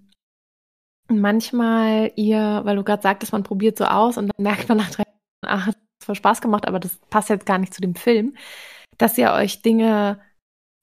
[1.08, 4.90] manchmal ihr, weil du gerade sagtest, man probiert so aus und dann merkt man nach
[4.90, 5.72] drei Jahren, ach,
[6.04, 8.36] voll Spaß gemacht, aber das passt jetzt gar nicht zu dem Film,
[8.98, 10.20] dass ihr euch Dinge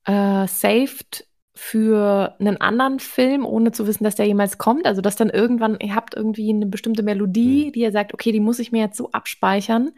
[0.06, 4.86] äh, saved für einen anderen Film, ohne zu wissen, dass der jemals kommt.
[4.86, 8.40] Also dass dann irgendwann, ihr habt irgendwie eine bestimmte Melodie, die ihr sagt, okay, die
[8.40, 9.92] muss ich mir jetzt so abspeichern.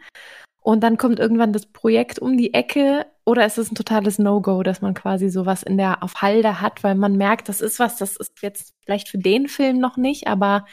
[0.60, 4.62] Und dann kommt irgendwann das Projekt um die Ecke oder ist es ein totales No-Go,
[4.62, 7.96] dass man quasi sowas in der auf Halde hat, weil man merkt, das ist was,
[7.96, 10.64] das ist jetzt vielleicht für den Film noch nicht, aber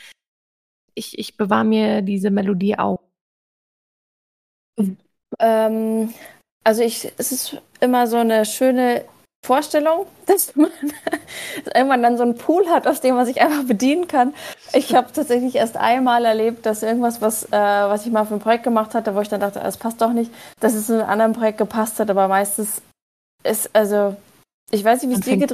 [0.94, 3.00] ich, ich bewahre mir diese Melodie auf.
[5.40, 6.14] Ähm,
[6.64, 9.04] also ich, es ist immer so eine schöne
[9.44, 10.70] Vorstellung, dass man
[11.74, 14.34] irgendwann dann so einen Pool hat, aus dem man sich einfach bedienen kann.
[14.74, 18.40] Ich habe tatsächlich erst einmal erlebt, dass irgendwas, was, äh, was ich mal für ein
[18.40, 21.10] Projekt gemacht hatte, wo ich dann dachte, es passt doch nicht, dass es in einem
[21.10, 22.82] anderen Projekt gepasst hat, aber meistens
[23.44, 24.16] ist, also,
[24.70, 25.50] ich weiß nicht, wie es dir geht.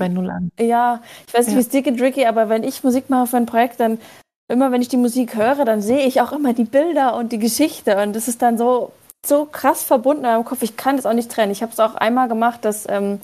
[0.60, 1.58] Ja, ich weiß nicht, ja.
[1.58, 4.00] wie es dir geht, Ricky, aber wenn ich Musik mache für ein Projekt, dann
[4.50, 7.40] immer, wenn ich die Musik höre, dann sehe ich auch immer die Bilder und die
[7.40, 8.92] Geschichte und das ist dann so,
[9.26, 10.62] so krass verbunden in meinem Kopf.
[10.62, 11.52] Ich kann das auch nicht trennen.
[11.52, 13.20] Ich habe es auch einmal gemacht, dass ähm,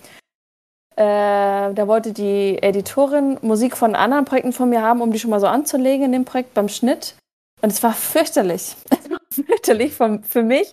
[0.95, 5.31] äh, da wollte die Editorin Musik von anderen Projekten von mir haben, um die schon
[5.31, 7.15] mal so anzulegen in dem Projekt beim Schnitt.
[7.61, 8.75] Und es war fürchterlich.
[9.33, 10.71] Es war fürchterlich von, für mich,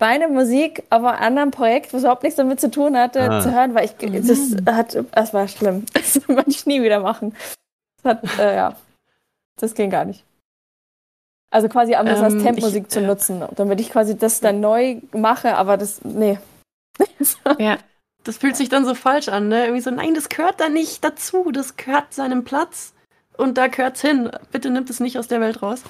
[0.00, 3.40] meine Musik auf einem anderen Projekt, was überhaupt nichts damit zu tun hatte, ah.
[3.40, 3.94] zu hören, weil ich,
[4.26, 5.86] das hat, das war schlimm.
[5.94, 7.36] Das wollte ich nie wieder machen.
[8.02, 8.76] Das hat, äh, ja,
[9.60, 10.24] das ging gar nicht.
[11.50, 15.56] Also quasi anders ähm, als Temp-Musik zu nutzen, damit ich quasi das dann neu mache,
[15.56, 16.38] aber das, nee.
[17.58, 17.78] ja.
[18.22, 19.64] Das fühlt sich dann so falsch an, ne?
[19.64, 22.92] Irgendwie so, nein, das gehört da nicht dazu, das gehört seinem Platz
[23.36, 24.30] und da gehört's hin.
[24.52, 25.82] Bitte nimmt es nicht aus der Welt raus.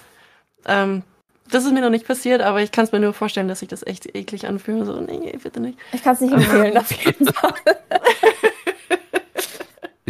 [0.65, 1.03] Ähm,
[1.51, 3.69] das ist mir noch nicht passiert, aber ich kann es mir nur vorstellen, dass sich
[3.69, 4.87] das echt eklig anfühlt.
[4.87, 5.79] So, nee, bitte nicht.
[5.93, 7.53] Ich kann es nicht empfehlen, auf jeden Fall.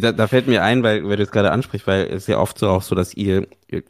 [0.01, 2.59] Da, da fällt mir ein, weil, weil du es gerade ansprichst, weil es ja oft
[2.59, 3.47] so auch so, dass ihr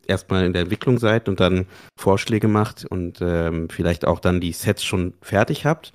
[0.06, 4.52] erstmal in der Entwicklung seid und dann Vorschläge macht und ähm, vielleicht auch dann die
[4.52, 5.92] Sets schon fertig habt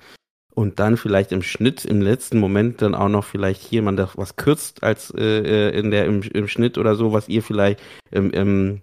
[0.56, 4.84] und dann vielleicht im Schnitt im letzten Moment dann auch noch vielleicht jemand was kürzt
[4.84, 7.80] als äh, äh, in der im, im Schnitt oder so, was ihr vielleicht
[8.12, 8.82] ähm, ähm,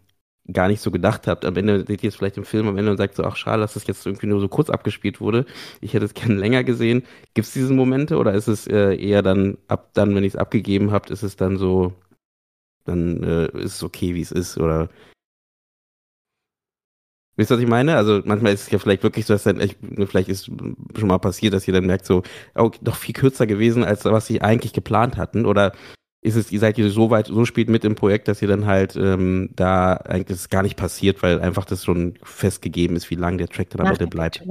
[0.50, 1.44] gar nicht so gedacht habt.
[1.44, 3.60] Am Ende seht ihr es vielleicht im Film am Ende und sagt so, ach schade,
[3.60, 5.46] dass das jetzt irgendwie nur so kurz abgespielt wurde.
[5.80, 7.04] Ich hätte es gerne länger gesehen.
[7.34, 10.38] Gibt es diese Momente oder ist es äh, eher dann ab dann, wenn ich es
[10.40, 11.92] abgegeben habt, ist es dann so,
[12.84, 14.88] dann äh, ist es okay, wie es ist oder
[17.36, 17.96] Wisst ihr, was ich meine?
[17.96, 21.18] Also manchmal ist es ja vielleicht wirklich so, dass dann echt, vielleicht ist schon mal
[21.18, 22.22] passiert, dass ihr dann merkt, so,
[22.54, 25.46] oh, doch viel kürzer gewesen, als was sie eigentlich geplant hatten.
[25.46, 25.72] Oder
[26.22, 28.64] ist es, ihr seid ihr so weit, so spät mit im Projekt, dass ihr dann
[28.66, 33.16] halt ähm, da eigentlich ist gar nicht passiert, weil einfach das schon festgegeben ist, wie
[33.16, 34.42] lang der Track dann am Ende bleibt.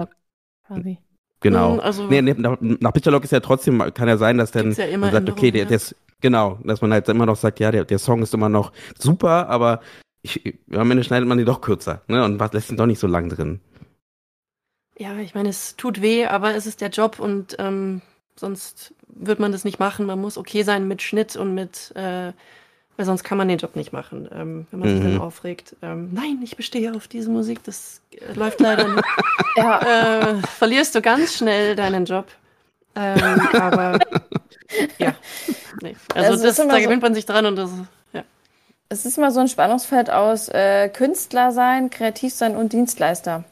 [0.67, 0.99] Quasi.
[1.39, 1.73] Genau.
[1.73, 4.97] Hm, also, nee, nach, nach Picture ist ja trotzdem, kann ja sein, dass dann ja
[4.97, 7.85] man sagt, okay, der, der ist, genau, dass man halt immer noch sagt, ja, der,
[7.85, 9.79] der Song ist immer noch super, aber
[10.21, 12.23] ich, am Ende schneidet man die doch kürzer, ne?
[12.23, 13.59] Und was lässt ihn doch nicht so lang drin.
[14.99, 18.01] Ja, ich meine, es tut weh, aber es ist der Job und ähm,
[18.35, 20.05] sonst wird man das nicht machen.
[20.05, 22.31] Man muss okay sein mit Schnitt und mit, äh,
[22.97, 24.93] weil sonst kann man den Job nicht machen, ähm, wenn man mhm.
[24.93, 25.21] sich dann mhm.
[25.21, 25.75] aufregt.
[25.81, 29.03] Ähm, nein, ich bestehe auf diese Musik, das äh, läuft leider nicht.
[29.55, 30.31] ja.
[30.31, 32.27] äh, verlierst du ganz schnell deinen Job.
[32.95, 33.99] Ähm, aber
[34.97, 35.15] ja,
[35.81, 35.95] nee.
[36.13, 37.69] Also, also das, da gewöhnt man sich dran und das
[38.11, 38.23] ja.
[38.89, 43.45] Es ist immer so ein Spannungsfeld aus äh, Künstler sein, kreativ sein und Dienstleister.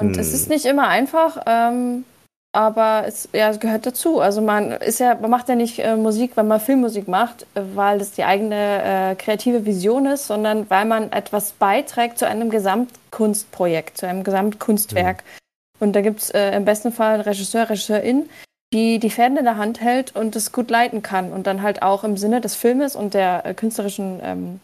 [0.00, 0.34] Und es hm.
[0.34, 1.42] ist nicht immer einfach.
[1.46, 2.04] Ähm,
[2.52, 4.20] aber es, ja, es gehört dazu.
[4.20, 7.98] Also man ist ja, man macht ja nicht äh, Musik, weil man Filmmusik macht, weil
[7.98, 13.96] das die eigene äh, kreative Vision ist, sondern weil man etwas beiträgt zu einem Gesamtkunstprojekt,
[13.96, 15.24] zu einem Gesamtkunstwerk.
[15.24, 15.42] Mhm.
[15.80, 18.28] Und da gibt's äh, im besten Fall einen Regisseur, Regisseurin,
[18.72, 21.82] die die Fäden in der Hand hält und es gut leiten kann und dann halt
[21.82, 24.60] auch im Sinne des Filmes und der äh, künstlerischen ähm,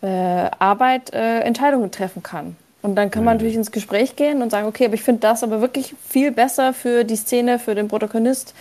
[0.00, 2.56] äh, Arbeit äh, Entscheidungen treffen kann.
[2.84, 3.38] Und dann kann man mhm.
[3.38, 6.74] natürlich ins Gespräch gehen und sagen, okay, aber ich finde das aber wirklich viel besser
[6.74, 8.54] für die Szene, für den Protagonist,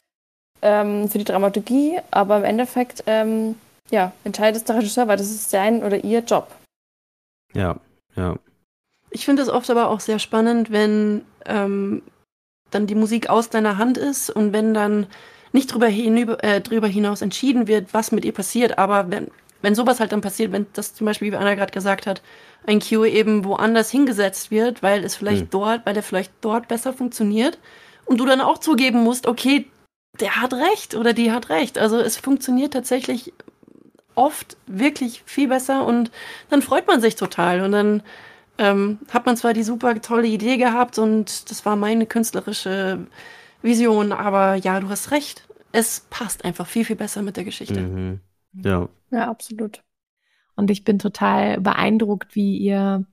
[0.61, 1.99] ähm, für die Dramaturgie.
[2.09, 3.55] Aber im Endeffekt, ähm,
[3.91, 6.47] ja, entscheidet der Regisseur, weil das ist sein oder ihr Job.
[7.53, 7.75] Ja,
[8.15, 8.37] ja.
[9.09, 12.01] Ich finde es oft aber auch sehr spannend, wenn ähm,
[12.71, 15.05] dann die Musik aus deiner Hand ist und wenn dann
[15.51, 19.27] nicht drüber, hinüber, äh, drüber hinaus entschieden wird, was mit ihr passiert, aber wenn,
[19.63, 22.21] wenn sowas halt dann passiert, wenn das zum Beispiel, wie Anna gerade gesagt hat,
[22.67, 25.49] ein Cue eben woanders hingesetzt wird, weil es vielleicht mhm.
[25.49, 27.57] dort, weil er vielleicht dort besser funktioniert
[28.05, 29.65] und du dann auch zugeben musst, okay,
[30.19, 31.77] der hat recht oder die hat recht.
[31.77, 33.33] Also es funktioniert tatsächlich
[34.15, 36.11] oft wirklich viel besser und
[36.49, 38.03] dann freut man sich total und dann
[38.57, 43.07] ähm, hat man zwar die super tolle Idee gehabt und das war meine künstlerische
[43.61, 45.47] Vision, aber ja, du hast recht.
[45.71, 47.79] Es passt einfach viel, viel besser mit der Geschichte.
[47.79, 48.19] Mhm.
[48.53, 48.89] Ja.
[49.11, 49.83] Ja, absolut.
[50.55, 53.05] Und ich bin total beeindruckt, wie ihr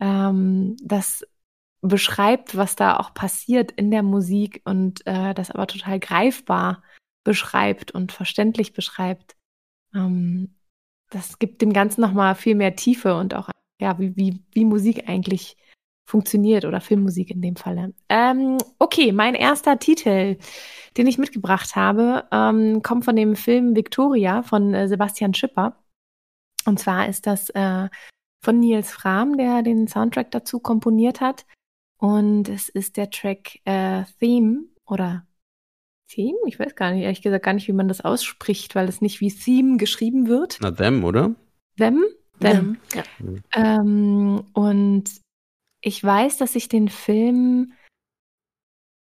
[0.00, 1.26] ähm, das
[1.80, 6.82] beschreibt, was da auch passiert in der Musik und äh, das aber total greifbar
[7.24, 9.36] beschreibt und verständlich beschreibt.
[9.94, 10.54] Ähm,
[11.10, 13.48] das gibt dem Ganzen nochmal viel mehr Tiefe und auch,
[13.80, 15.56] ja, wie, wie, wie Musik eigentlich
[16.08, 17.92] funktioniert oder Filmmusik in dem Falle.
[18.08, 20.38] Ähm, okay, mein erster Titel,
[20.96, 25.76] den ich mitgebracht habe, ähm, kommt von dem Film Victoria von äh, Sebastian Schipper.
[26.64, 27.90] Und zwar ist das äh,
[28.42, 31.44] von Nils Fram, der den Soundtrack dazu komponiert hat.
[31.98, 35.26] Und es ist der Track äh, Theme oder
[36.08, 36.38] Theme?
[36.46, 39.20] Ich weiß gar nicht, ehrlich gesagt gar nicht, wie man das ausspricht, weil es nicht
[39.20, 40.58] wie Theme geschrieben wird.
[40.62, 41.34] Na, them, oder?
[41.76, 42.02] Them?
[42.40, 42.78] Them.
[42.94, 43.02] Ja.
[43.54, 45.04] Ähm, und
[45.80, 47.72] ich weiß, dass ich den Film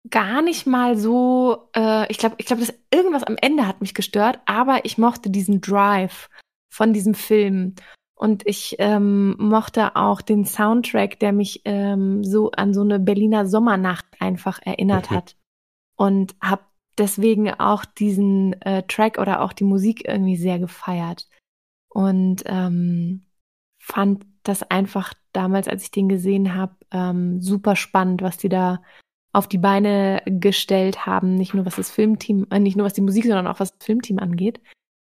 [0.10, 3.94] gar nicht mal so, äh, ich glaube, ich glaube, dass irgendwas am Ende hat mich
[3.94, 6.30] gestört, aber ich mochte diesen Drive
[6.70, 7.76] von diesem Film.
[8.16, 13.46] Und ich ähm, mochte auch den Soundtrack, der mich ähm, so an so eine Berliner
[13.46, 15.16] Sommernacht einfach erinnert Mhm.
[15.16, 15.36] hat.
[15.96, 16.64] Und habe
[16.98, 21.28] deswegen auch diesen äh, Track oder auch die Musik irgendwie sehr gefeiert.
[21.90, 23.26] Und ähm,
[23.80, 28.82] fand das einfach damals, als ich den gesehen habe, ähm, super spannend, was die da
[29.34, 33.02] auf die Beine gestellt haben, nicht nur was das Filmteam, äh, nicht nur was die
[33.02, 34.62] Musik, sondern auch was das Filmteam angeht.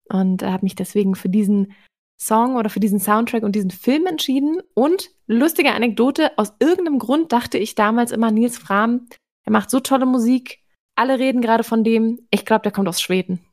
[0.09, 1.73] Und äh, habe mich deswegen für diesen
[2.17, 4.61] Song oder für diesen Soundtrack und diesen Film entschieden.
[4.73, 9.07] Und lustige Anekdote, aus irgendeinem Grund dachte ich damals immer, Nils Fram,
[9.43, 10.63] er macht so tolle Musik,
[10.95, 13.45] alle reden gerade von dem, ich glaube, der kommt aus Schweden.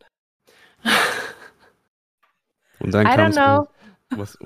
[2.79, 3.69] Und dann I don't know.
[4.17, 4.39] Was,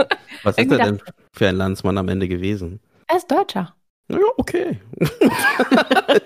[0.43, 1.03] was ist er denn
[1.33, 2.81] für ein Landsmann am Ende gewesen?
[3.09, 3.75] Er ist Deutscher.
[4.09, 4.81] Ja, okay.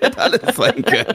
[0.00, 1.14] Hätte alles sein können.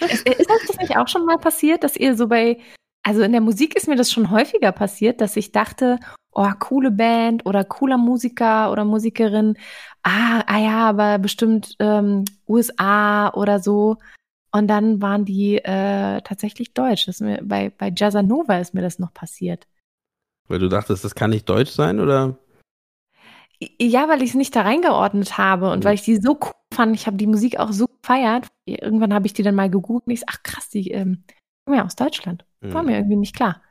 [0.00, 2.58] Ist, ist euch das nicht auch schon mal passiert, dass ihr so bei,
[3.02, 5.98] also in der Musik ist mir das schon häufiger passiert, dass ich dachte,
[6.32, 9.56] oh, coole Band oder cooler Musiker oder Musikerin,
[10.02, 13.96] ah, ah ja, aber bestimmt ähm, USA oder so.
[14.52, 17.06] Und dann waren die äh, tatsächlich deutsch.
[17.06, 19.66] Das ist mir, bei, bei Jazzanova ist mir das noch passiert.
[20.48, 22.36] Weil du dachtest, das kann nicht deutsch sein, oder?
[23.78, 25.84] Ja, weil ich es nicht da reingeordnet habe und Mhm.
[25.84, 26.96] weil ich die so cool fand.
[26.96, 28.48] Ich habe die Musik auch so gefeiert.
[28.66, 31.24] Irgendwann habe ich die dann mal gegoogelt und ich so, ach krass, die ähm,
[31.64, 32.44] kommen ja aus Deutschland.
[32.62, 32.86] War Hm.
[32.86, 33.62] mir irgendwie nicht klar.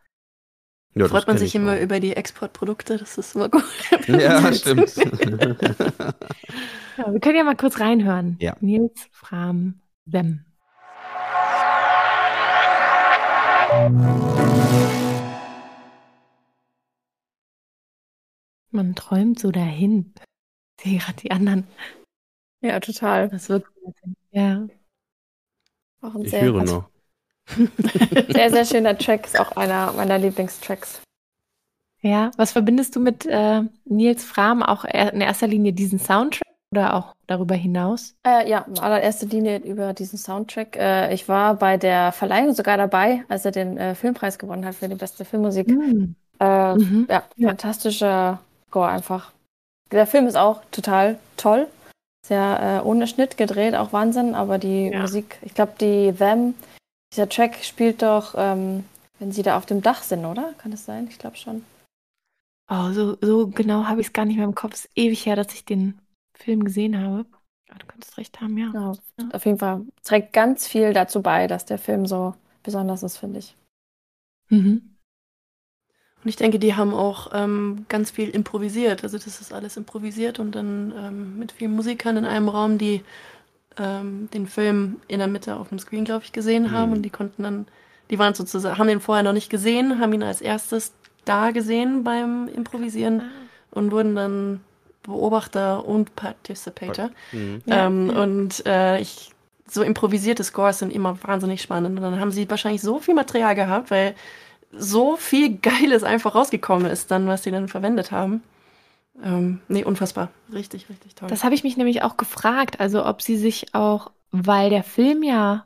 [0.95, 1.81] Ja, das Freut man sich ich immer auch.
[1.81, 3.63] über die Exportprodukte, das ist immer gut.
[4.07, 4.95] Ja, stimmt.
[6.97, 8.35] Ja, wir können ja mal kurz reinhören.
[8.41, 8.57] Ja.
[8.59, 9.79] Nils Fram
[10.11, 10.43] Them.
[18.99, 20.13] Träumt so dahin.
[20.77, 21.67] Ich sehe gerade die anderen.
[22.61, 23.29] Ja, total.
[23.29, 23.67] Das wirkt.
[24.31, 24.67] Ja.
[26.01, 26.89] Auch ein ich sehr, höre noch.
[28.29, 29.25] sehr, sehr schöner Track.
[29.25, 31.01] Ist auch einer meiner Lieblingstracks.
[32.01, 32.31] Ja.
[32.37, 34.63] Was verbindest du mit äh, Nils Fram?
[34.63, 38.15] Auch er- in erster Linie diesen Soundtrack oder auch darüber hinaus?
[38.25, 40.77] Äh, ja, in allererster Linie über diesen Soundtrack.
[40.77, 44.75] Äh, ich war bei der Verleihung sogar dabei, als er den äh, Filmpreis gewonnen hat
[44.75, 45.67] für die beste Filmmusik.
[45.67, 46.15] Hm.
[46.39, 47.07] Äh, Mhm.
[47.09, 47.49] Ja, Ja.
[47.49, 49.31] fantastischer Score einfach.
[49.91, 51.67] Der Film ist auch total toll.
[52.25, 55.01] Sehr äh, ohne Schnitt gedreht, auch Wahnsinn, aber die Ja.
[55.01, 56.53] Musik, ich glaube, die Them,
[57.11, 58.85] dieser Track spielt doch, ähm,
[59.17, 60.53] wenn sie da auf dem Dach sind, oder?
[60.59, 61.07] Kann das sein?
[61.09, 61.65] Ich glaube schon.
[62.69, 64.73] Oh, so, so genau habe ich es gar nicht mehr im Kopf.
[64.75, 65.97] Es ist ewig her, dass ich den
[66.35, 67.25] Film gesehen habe.
[67.67, 68.69] Ja, du kannst recht haben, ja.
[68.71, 68.95] Genau.
[69.17, 69.29] Ja.
[69.33, 73.39] Auf jeden Fall trägt ganz viel dazu bei, dass der Film so besonders ist, finde
[73.39, 73.55] ich.
[74.49, 74.98] Mhm.
[76.23, 79.03] Und ich denke, die haben auch ähm, ganz viel improvisiert.
[79.03, 83.01] Also das ist alles improvisiert und dann ähm, mit vielen Musikern in einem Raum, die
[83.77, 86.97] ähm, den Film in der Mitte auf dem Screen, glaube ich, gesehen haben Mhm.
[86.97, 87.67] und die konnten dann,
[88.09, 90.91] die waren sozusagen, haben den vorher noch nicht gesehen, haben ihn als erstes
[91.25, 93.21] da gesehen beim Improvisieren
[93.71, 94.61] und wurden dann
[95.03, 97.11] Beobachter und Participator.
[97.31, 97.61] Mhm.
[97.67, 98.21] Ähm, ja.
[98.21, 99.29] Und äh, ich,
[99.67, 101.95] so improvisierte Scores sind immer wahnsinnig spannend.
[101.97, 104.15] Und dann haben sie wahrscheinlich so viel Material gehabt, weil
[104.71, 108.43] so viel Geiles einfach rausgekommen ist, dann, was sie dann verwendet haben.
[109.23, 110.29] Ähm, nee, unfassbar.
[110.53, 111.29] Richtig, richtig toll.
[111.29, 115.23] Das habe ich mich nämlich auch gefragt, also ob sie sich auch, weil der Film
[115.23, 115.65] ja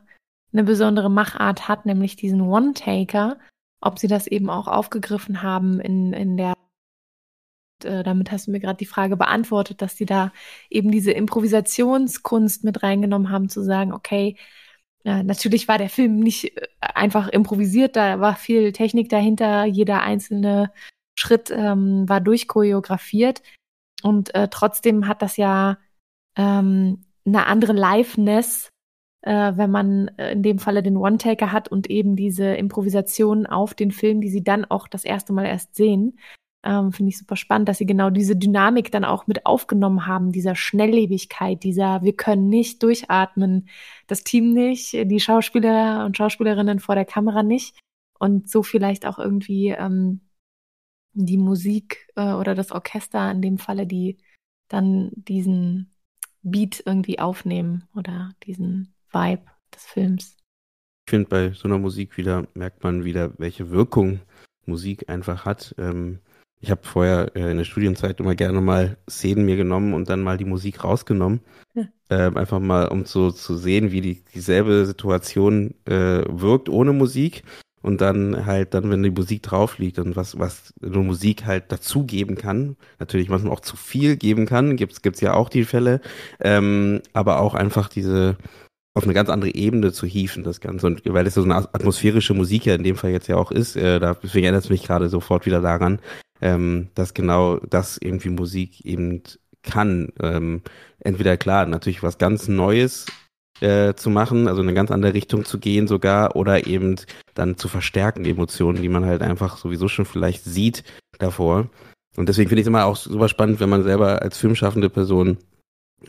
[0.52, 3.36] eine besondere Machart hat, nämlich diesen One-Taker,
[3.80, 6.54] ob sie das eben auch aufgegriffen haben in, in der
[7.84, 10.32] äh, damit hast du mir gerade die Frage beantwortet, dass die da
[10.70, 14.36] eben diese Improvisationskunst mit reingenommen haben, zu sagen, okay,
[15.04, 20.02] äh, natürlich war der Film nicht äh, einfach improvisiert, da war viel Technik dahinter, jeder
[20.02, 20.72] einzelne
[21.16, 23.42] Schritt ähm, war durchchoreografiert
[24.02, 25.78] und äh, trotzdem hat das ja
[26.36, 28.70] ähm, eine andere Liveness,
[29.22, 33.74] äh, wenn man äh, in dem Falle den One-Taker hat und eben diese Improvisation auf
[33.74, 36.18] den Film, die sie dann auch das erste Mal erst sehen.
[36.64, 40.32] Ähm, Finde ich super spannend, dass sie genau diese Dynamik dann auch mit aufgenommen haben,
[40.32, 43.68] dieser Schnelllebigkeit, dieser wir können nicht durchatmen,
[44.06, 47.78] das Team nicht, die Schauspieler und Schauspielerinnen vor der Kamera nicht
[48.18, 50.20] und so vielleicht auch irgendwie ähm,
[51.12, 54.16] die Musik äh, oder das Orchester in dem Falle, die
[54.68, 55.92] dann diesen
[56.42, 59.44] Beat irgendwie aufnehmen oder diesen Vibe
[59.74, 60.36] des Films.
[61.06, 64.20] Ich finde, bei so einer Musik wieder merkt man wieder, welche Wirkung
[64.66, 65.74] Musik einfach hat.
[65.78, 66.20] Ähm,
[66.64, 70.22] ich habe vorher äh, in der Studienzeit immer gerne mal Szenen mir genommen und dann
[70.22, 71.40] mal die Musik rausgenommen.
[71.74, 71.84] Ja.
[72.08, 77.42] Ähm, einfach mal, um so zu sehen, wie die, dieselbe Situation äh, wirkt ohne Musik.
[77.82, 81.70] Und dann halt, dann, wenn die Musik drauf liegt und was, was eine Musik halt
[81.70, 85.64] dazugeben kann, natürlich was man auch zu viel geben kann, gibt's, gibt's ja auch die
[85.64, 86.00] Fälle,
[86.40, 88.38] ähm, aber auch einfach diese,
[88.94, 90.86] auf eine ganz andere Ebene zu hieven, das Ganze.
[90.86, 93.76] Und weil es so eine atmosphärische Musik ja in dem Fall jetzt ja auch ist,
[93.76, 95.98] äh, da, deswegen erinnert es mich gerade sofort wieder daran,
[96.44, 99.22] ähm, dass genau das irgendwie Musik eben
[99.62, 100.12] kann.
[100.20, 100.60] Ähm,
[101.00, 103.06] entweder klar, natürlich was ganz Neues
[103.60, 106.96] äh, zu machen, also in eine ganz andere Richtung zu gehen sogar, oder eben
[107.32, 110.84] dann zu verstärken, Emotionen, die man halt einfach sowieso schon vielleicht sieht
[111.18, 111.70] davor.
[112.16, 115.38] Und deswegen finde ich es immer auch super spannend, wenn man selber als filmschaffende Person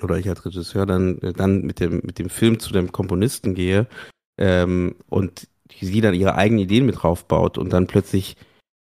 [0.01, 3.55] oder ich als Regisseur dann, äh, dann mit dem, mit dem Film zu dem Komponisten
[3.55, 3.87] gehe
[4.37, 5.47] ähm, und
[5.79, 8.35] sie dann ihre eigenen Ideen mit draufbaut und dann plötzlich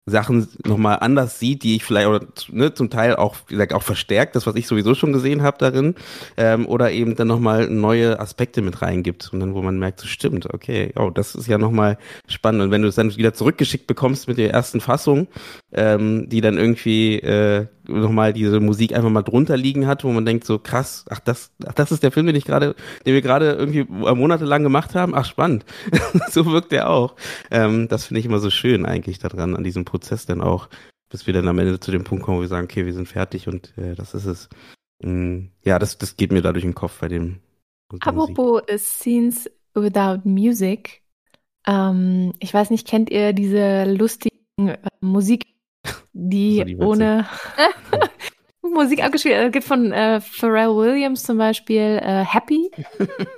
[0.08, 4.36] Sachen nochmal anders sieht, die ich vielleicht oder ne, zum Teil auch vielleicht auch verstärkt,
[4.36, 5.96] das was ich sowieso schon gesehen habe darin,
[6.38, 10.08] ähm, oder eben dann nochmal neue Aspekte mit reingibt und dann wo man merkt, so
[10.08, 11.98] stimmt, okay, oh, das ist ja nochmal
[12.28, 12.62] spannend.
[12.62, 15.28] Und wenn du es dann wieder zurückgeschickt bekommst mit der ersten Fassung,
[15.74, 20.26] ähm, die dann irgendwie äh, nochmal diese Musik einfach mal drunter liegen hat, wo man
[20.26, 22.76] denkt so krass, ach das, ach das ist der Film, den ich gerade,
[23.06, 25.66] den wir gerade irgendwie monatelang gemacht haben, ach spannend,
[26.30, 27.16] so wirkt der auch.
[27.52, 30.70] Ähm, das finde ich immer so schön eigentlich daran an diesem Prozess dann auch,
[31.10, 33.08] bis wir dann am Ende zu dem Punkt kommen, wo wir sagen, okay, wir sind
[33.08, 34.50] fertig und äh, das ist es.
[35.04, 37.40] Mm, ja, das, das geht mir da durch den Kopf bei dem.
[38.02, 41.02] Apropos Scenes without Music.
[41.68, 45.46] Ähm, ich weiß nicht, kennt ihr diese lustigen äh, Musik
[46.14, 47.28] die, die ohne
[48.76, 49.36] Musik abgespielt.
[49.36, 52.72] Es gibt von äh, Pharrell Williams zum Beispiel äh, Happy.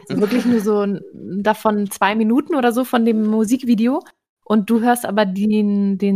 [0.10, 4.02] Also wirklich nur so davon zwei Minuten oder so von dem Musikvideo.
[4.46, 6.16] Und du hörst aber den, den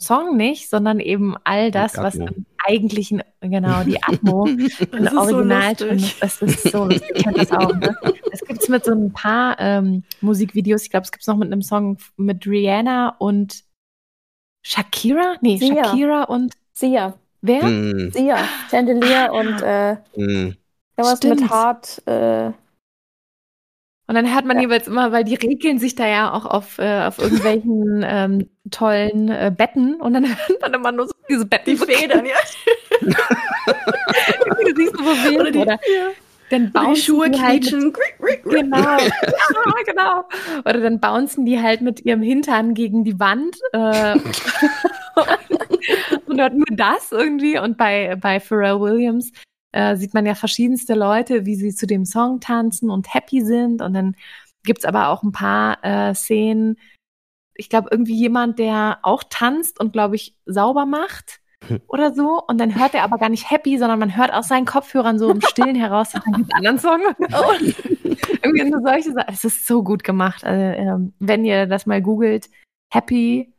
[0.00, 4.48] Song nicht, sondern eben all das, was im eigentlichen, genau, die Atmo,
[4.90, 5.86] das Original so
[6.20, 7.10] Das ist so lustig.
[7.14, 7.72] Ich das auch.
[7.74, 7.96] Ne?
[8.32, 10.82] Es gibt es mit so ein paar ähm, Musikvideos.
[10.82, 13.62] Ich glaube, es gibt es noch mit einem Song mit Rihanna und
[14.62, 15.36] Shakira?
[15.40, 15.84] Nee, Sia.
[15.84, 16.54] Shakira und.
[16.72, 17.14] Sia.
[17.42, 17.64] Wer?
[17.64, 18.10] Mm.
[18.12, 18.38] Sia.
[18.70, 20.56] Chandelier und äh, mm.
[20.96, 22.02] was mit Hart.
[22.06, 22.52] Äh,
[24.10, 24.62] und dann hört man ja.
[24.64, 29.28] jeweils immer, weil die regeln sich da ja auch auf, äh, auf irgendwelchen ähm, tollen
[29.28, 31.70] äh, Betten und dann hört man immer nur so diese Betten.
[31.70, 32.34] Die Federn, ja.
[33.00, 35.50] du siehst so verwirrt, oder?
[35.52, 35.72] Die, oder?
[35.74, 36.10] Ja.
[36.50, 37.94] Dann bouncen die Schuhe die halt mit,
[38.42, 40.24] genau, ja, genau.
[40.64, 43.56] Oder dann bouncen die halt mit ihrem Hintern gegen die Wand.
[43.72, 45.59] Äh, und
[46.28, 47.58] hört nur das irgendwie.
[47.58, 49.32] Und bei, bei Pharrell Williams
[49.72, 53.82] äh, sieht man ja verschiedenste Leute, wie sie zu dem Song tanzen und happy sind.
[53.82, 54.16] Und dann
[54.64, 56.76] gibt's aber auch ein paar äh, Szenen,
[57.54, 61.40] ich glaube, irgendwie jemand, der auch tanzt und, glaube ich, sauber macht
[61.88, 62.42] oder so.
[62.46, 65.30] Und dann hört er aber gar nicht happy, sondern man hört aus seinen Kopfhörern so
[65.30, 67.00] im Stillen heraus einen anderen Song.
[68.42, 69.32] irgendwie so solche Sachen.
[69.32, 70.44] Es ist so gut gemacht.
[70.44, 72.48] Also, ähm, wenn ihr das mal googelt,
[72.92, 73.52] Happy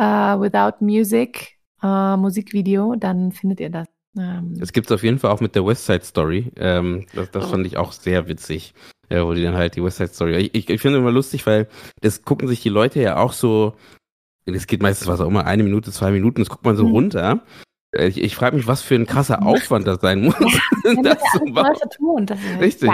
[0.00, 1.51] uh, Without Music,
[1.82, 3.86] uh, Musikvideo, dann findet ihr das.
[4.16, 6.52] Ähm, es gibt es auf jeden Fall auch mit der West Side Story.
[6.56, 7.48] Ähm, das, das oh.
[7.48, 8.74] fand ich auch sehr witzig.
[9.10, 10.36] Ja, wo die dann halt die West Side Story.
[10.36, 11.68] Ich, ich, ich finde immer lustig, weil
[12.00, 13.74] das gucken sich die Leute ja auch so
[14.44, 16.92] es geht meistens was auch immer, eine Minute, zwei Minuten, das guckt man so mhm.
[16.92, 17.42] runter.
[17.92, 20.34] Äh, ich, ich frage mich, was für ein krasser Aufwand das sein muss.
[20.84, 22.90] Ja, das das tun, das ist Richtig.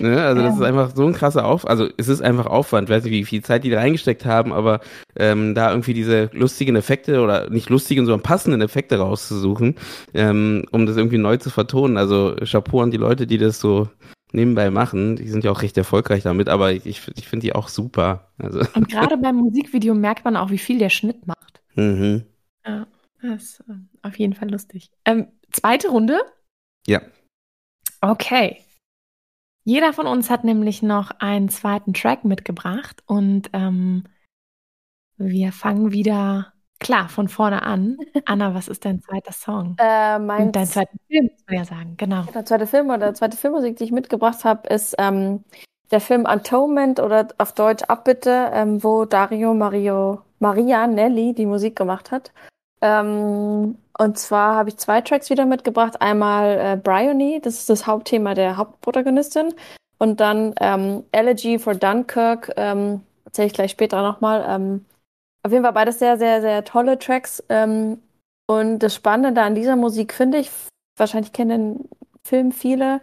[0.00, 1.70] Ne, also das ist einfach so ein krasser Aufwand.
[1.70, 2.88] Also es ist einfach Aufwand.
[2.88, 4.80] Ich weiß nicht, wie viel Zeit die da reingesteckt haben, aber
[5.16, 9.76] ähm, da irgendwie diese lustigen Effekte oder nicht lustigen, sondern passenden Effekte rauszusuchen,
[10.12, 11.98] ähm, um das irgendwie neu zu vertonen.
[11.98, 13.88] Also Chapeau an die Leute, die das so
[14.32, 15.14] nebenbei machen.
[15.14, 18.30] Die sind ja auch recht erfolgreich damit, aber ich, ich finde die auch super.
[18.38, 18.60] Also.
[18.74, 21.38] Und gerade beim Musikvideo merkt man auch, wie viel der Schnitt macht.
[21.76, 22.24] Mhm.
[22.66, 22.88] Ja,
[23.22, 24.90] das ist äh, auf jeden Fall lustig.
[25.04, 26.20] Ähm, zweite Runde?
[26.86, 27.02] Ja.
[28.00, 28.64] Okay.
[29.64, 34.04] Jeder von uns hat nämlich noch einen zweiten Track mitgebracht und ähm,
[35.16, 37.98] wir fangen wieder Klar, von vorne an.
[38.24, 39.76] Anna, was ist dein zweiter Song?
[39.78, 42.22] Äh, mein dein zweiter Film, muss man ja sagen, genau.
[42.34, 45.44] Der zweite Film oder der zweite Filmmusik, die ich mitgebracht habe, ist ähm,
[45.90, 51.76] der Film Atonement oder auf Deutsch Abbitte, ähm, wo Dario Mario Maria Nelly die Musik
[51.76, 52.32] gemacht hat.
[52.82, 56.00] Ähm, und zwar habe ich zwei Tracks wieder mitgebracht.
[56.00, 59.54] Einmal äh, Bryony, das ist das Hauptthema der Hauptprotagonistin.
[59.98, 64.44] Und dann ähm, Elegy for Dunkirk, ähm, erzähle ich gleich später nochmal.
[64.48, 64.86] Ähm,
[65.42, 67.42] auf jeden Fall beides sehr, sehr, sehr tolle Tracks.
[67.48, 68.00] Ähm,
[68.46, 70.50] und das Spannende an dieser Musik finde ich,
[70.96, 71.88] wahrscheinlich kennen den
[72.24, 73.00] Film viele,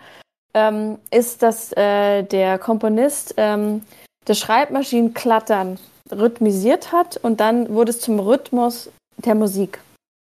[0.53, 3.83] ähm, ist, dass äh, der Komponist ähm,
[4.25, 5.79] das Schreibmaschinenklattern
[6.11, 9.79] rhythmisiert hat und dann wurde es zum Rhythmus der Musik.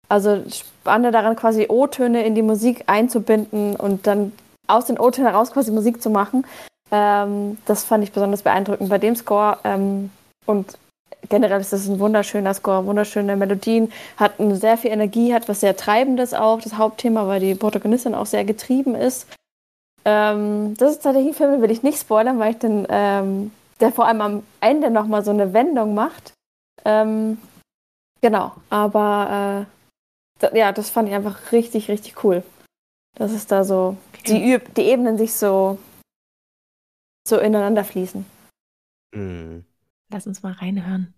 [0.10, 4.34] Also spannend daran, quasi O-Töne in die Musik einzubinden und dann
[4.68, 6.46] aus den O-Tönen heraus quasi Musik zu machen.
[6.92, 9.58] Ähm, das fand ich besonders beeindruckend bei dem Score.
[9.64, 10.10] Ähm,
[10.46, 10.78] und
[11.30, 15.62] generell ist das ein wunderschöner Score, wunderschöne Melodien, hat eine sehr viel Energie, hat was
[15.62, 19.28] sehr Treibendes auch, das Hauptthema, weil die Protagonistin auch sehr getrieben ist.
[20.04, 23.52] Ähm, das ist tatsächlich ein Film, den will ich nicht spoilern, weil ich den, ähm,
[23.80, 26.34] der vor allem am Ende nochmal so eine Wendung macht.
[26.84, 27.38] Ähm,
[28.22, 29.68] genau, aber
[30.42, 32.44] äh, ja, das fand ich einfach richtig, richtig cool.
[33.16, 33.98] Das ist da so,
[34.28, 35.78] die, die Ebenen sich so,
[37.28, 38.26] so ineinander fließen.
[39.14, 39.66] Mhm.
[40.10, 41.14] Lass uns mal reinhören.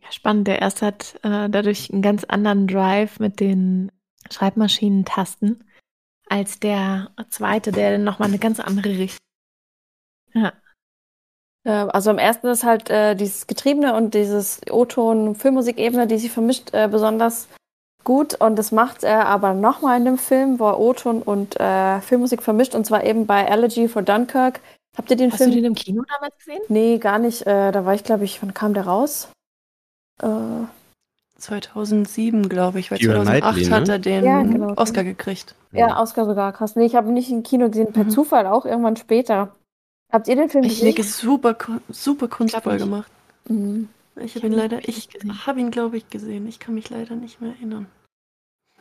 [0.00, 0.46] Ja, spannend.
[0.48, 3.90] Der erste hat äh, dadurch einen ganz anderen Drive mit den
[4.30, 5.64] Schreibmaschinentasten
[6.28, 9.20] als der zweite, der nochmal eine ganz andere Richtung.
[10.34, 10.52] Ja.
[11.64, 16.86] Also im ersten ist halt äh, dieses Getriebene und dieses O-Ton-Filmmusikebene, die sich vermischt, äh,
[16.88, 17.48] besonders
[18.04, 18.34] gut.
[18.34, 22.42] Und das macht er aber nochmal in dem Film, wo er O-Ton und äh, Filmmusik
[22.42, 22.76] vermischt.
[22.76, 24.60] Und zwar eben bei Elegy for Dunkirk.
[24.96, 25.50] Habt ihr den Hast Film?
[25.50, 26.62] Hast du den im Kino damals gesehen?
[26.68, 27.44] Nee, gar nicht.
[27.46, 29.28] Äh, da war ich, glaube ich, wann kam der raus?
[31.36, 33.76] Äh, 2007, glaube ich, weil 2008 Knightley, ne?
[33.76, 34.72] hat er den ja, genau.
[34.76, 35.54] Oscar gekriegt.
[35.72, 36.76] Ja, Oscar sogar, krass.
[36.76, 38.10] Nee, ich habe nicht im Kino gesehen, per mhm.
[38.10, 39.54] Zufall auch irgendwann später.
[40.10, 40.88] Habt ihr den Film gesehen?
[40.88, 41.56] Ich denke, super,
[41.88, 43.10] super kunstvoll gemacht.
[43.48, 43.88] Mhm.
[44.18, 45.08] Ich habe ihn leider, ich
[45.46, 46.48] habe ihn, glaube ich, gesehen.
[46.48, 47.86] Ich kann mich leider nicht mehr erinnern.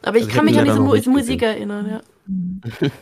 [0.02, 2.90] Aber ich also kann ich mich an diese Mu Musik erinnern, ja.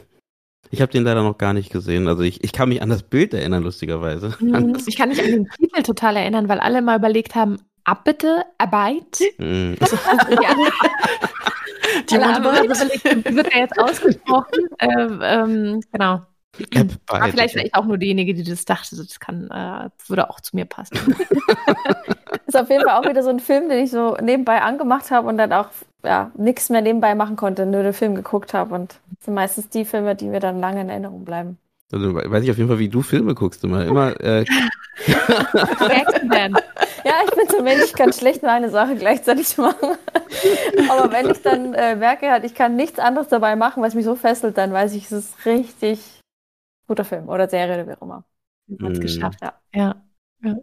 [0.71, 2.07] Ich habe den leider noch gar nicht gesehen.
[2.07, 4.35] Also ich, ich kann mich an das Bild erinnern, lustigerweise.
[4.39, 4.75] Mhm.
[4.87, 9.19] Ich kann mich an den Titel total erinnern, weil alle mal überlegt haben, Abbitte, Arbeit.
[9.37, 9.77] Mhm.
[9.79, 9.95] Also,
[10.41, 10.55] ja.
[12.09, 14.67] Die Arbeit wird er jetzt ausgesprochen.
[14.79, 16.21] Ähm, ähm, genau.
[17.07, 20.41] Aber vielleicht war ich auch nur diejenige, die das dachte, das kann, äh, würde auch
[20.41, 20.97] zu mir passen.
[22.45, 25.27] ist auf jeden Fall auch wieder so ein Film, den ich so nebenbei angemacht habe
[25.27, 25.69] und dann auch
[26.03, 28.75] ja, nichts mehr nebenbei machen konnte, nur den Film geguckt habe.
[28.75, 31.57] Und das sind meistens die Filme, die mir dann lange in Erinnerung bleiben.
[31.91, 33.85] Also weiß ich auf jeden Fall, wie du Filme guckst immer.
[33.85, 34.19] Immer.
[34.19, 34.45] Äh
[35.07, 35.15] ja,
[37.25, 39.97] ich bin so ein Mensch, ich kann schlecht nur eine Sache gleichzeitig machen.
[40.89, 44.05] Aber wenn ich dann äh, merke, halt, ich kann nichts anderes dabei machen, was mich
[44.05, 45.99] so fesselt, dann weiß ich, es ist richtig
[46.87, 48.23] guter Film oder Serie oder wie auch immer.
[48.81, 49.01] Hat es mm.
[49.01, 49.53] geschafft, ja.
[49.73, 49.95] ja.
[50.43, 50.55] ja.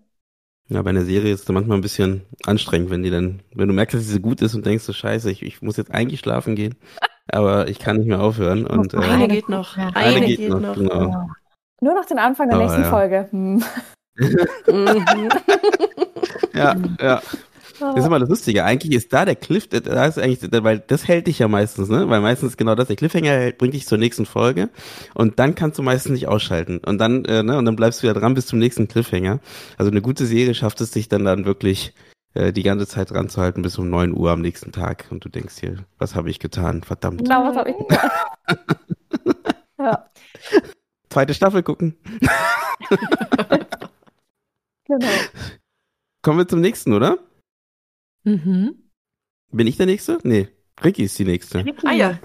[0.69, 3.75] Ja, bei einer Serie ist es manchmal ein bisschen anstrengend, wenn die dann, wenn du
[3.75, 6.21] merkst, dass sie so gut ist und denkst so, scheiße, ich, ich muss jetzt eigentlich
[6.21, 6.77] schlafen gehen,
[7.33, 8.67] aber ich kann nicht mehr aufhören.
[8.67, 9.77] Und, äh, eine geht noch.
[9.77, 10.77] Eine, eine geht, geht, noch, noch.
[10.77, 11.29] Genau.
[11.81, 12.91] Nur noch den Anfang der aber, nächsten ja.
[12.91, 13.29] Folge.
[13.31, 13.63] Hm.
[16.55, 17.23] ja, ja.
[17.81, 18.65] Das ist immer das Lustige.
[18.65, 22.09] Eigentlich ist da der Cliff, da ist eigentlich, weil das hält dich ja meistens, ne?
[22.11, 24.69] Weil meistens genau das, der Cliffhanger bringt dich zur nächsten Folge
[25.15, 26.79] und dann kannst du meistens nicht ausschalten.
[26.85, 29.41] Und dann, äh, ne, und dann bleibst du ja dran bis zum nächsten Cliffhanger.
[29.79, 31.95] Also eine gute Serie schafft es dich dann dann wirklich
[32.35, 35.07] äh, die ganze Zeit dran zu halten bis um neun Uhr am nächsten Tag.
[35.11, 36.83] Und du denkst hier, was habe ich getan?
[36.83, 37.23] Verdammt.
[37.23, 38.11] Genau, was habe ich getan?
[39.79, 40.11] ja.
[41.09, 41.97] Zweite Staffel gucken.
[44.85, 45.09] genau.
[46.23, 47.19] Kommen wir zum nächsten, oder?
[48.25, 48.91] Mhm.
[49.51, 50.19] Bin ich der Nächste?
[50.23, 50.49] Nee,
[50.85, 51.65] Ricky ist die Nächste.
[51.85, 52.19] Ah ja.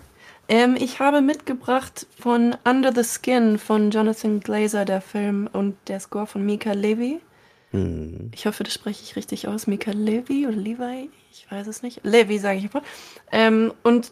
[0.48, 6.00] Ähm, ich habe mitgebracht von Under the Skin von Jonathan Glazer, der Film, und der
[6.00, 7.20] Score von Mika Levy.
[7.76, 8.32] Hm.
[8.34, 9.68] Ich hoffe, das spreche ich richtig aus.
[9.68, 11.10] Mika Levy oder Levi?
[11.32, 12.02] Ich weiß es nicht.
[12.04, 12.84] Levy, sage ich einfach.
[13.32, 14.12] Ähm, und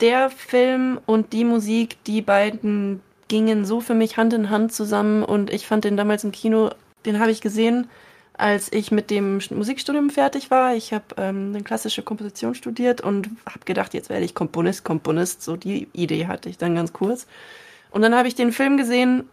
[0.00, 5.22] der Film und die Musik, die beiden gingen so für mich Hand in Hand zusammen
[5.22, 6.70] und ich fand den damals im Kino,
[7.06, 7.88] den habe ich gesehen
[8.36, 10.74] als ich mit dem Musikstudium fertig war.
[10.74, 15.42] Ich habe ähm, eine klassische Komposition studiert und habe gedacht, jetzt werde ich Komponist, Komponist.
[15.42, 17.26] So die Idee hatte ich dann ganz kurz.
[17.90, 19.28] Und dann habe ich den Film gesehen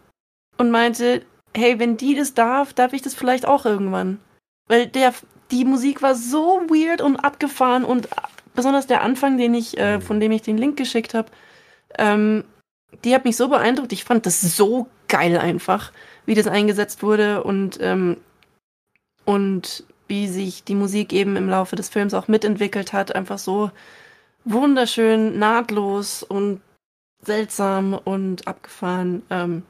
[0.56, 1.22] und meinte,
[1.54, 4.20] hey, wenn die das darf, darf ich das vielleicht auch irgendwann.
[4.68, 5.12] Weil der,
[5.50, 8.08] die Musik war so weird und abgefahren und
[8.54, 11.28] besonders der Anfang, den ich, äh, von dem ich den Link geschickt habe,
[11.98, 12.44] ähm,
[13.04, 13.92] die hat mich so beeindruckt.
[13.92, 15.92] Ich fand das so geil einfach,
[16.26, 18.18] wie das eingesetzt wurde und ähm,
[19.24, 23.14] und wie sich die Musik eben im Laufe des Films auch mitentwickelt hat.
[23.14, 23.70] Einfach so
[24.44, 26.60] wunderschön, nahtlos und
[27.22, 29.22] seltsam und abgefahren.
[29.30, 29.62] Ähm,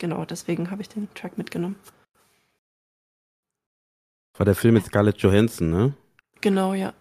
[0.00, 1.76] genau, deswegen habe ich den Track mitgenommen.
[4.36, 5.94] War der Film mit Scarlett Johansson, ne?
[6.40, 6.92] Genau, ja.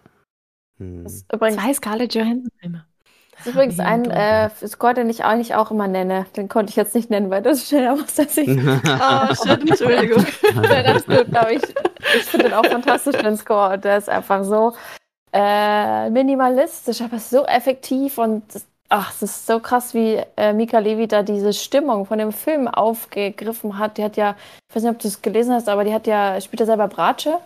[0.77, 1.07] Hm.
[1.07, 2.85] Zwei Scarlett Johansson-Filme.
[3.31, 6.25] Das ist übrigens ein äh, Score, den ich eigentlich auch immer nenne.
[6.35, 8.49] Den konnte ich jetzt nicht nennen, weil das schneller was als ich.
[8.49, 8.53] oh,
[9.47, 10.25] shit, Entschuldigung.
[10.61, 13.79] das ist gut, aber ich, ich finde den auch fantastisch, den Score.
[13.79, 14.75] Der ist einfach so
[15.31, 18.43] äh, minimalistisch, aber so effektiv und
[18.89, 22.67] ach, es ist so krass, wie äh, Mika Levi da diese Stimmung von dem Film
[22.67, 23.97] aufgegriffen hat.
[23.97, 24.35] Die hat ja,
[24.67, 26.87] ich weiß nicht, ob du es gelesen hast, aber die hat ja, spielt ja selber
[26.87, 27.37] Bratsche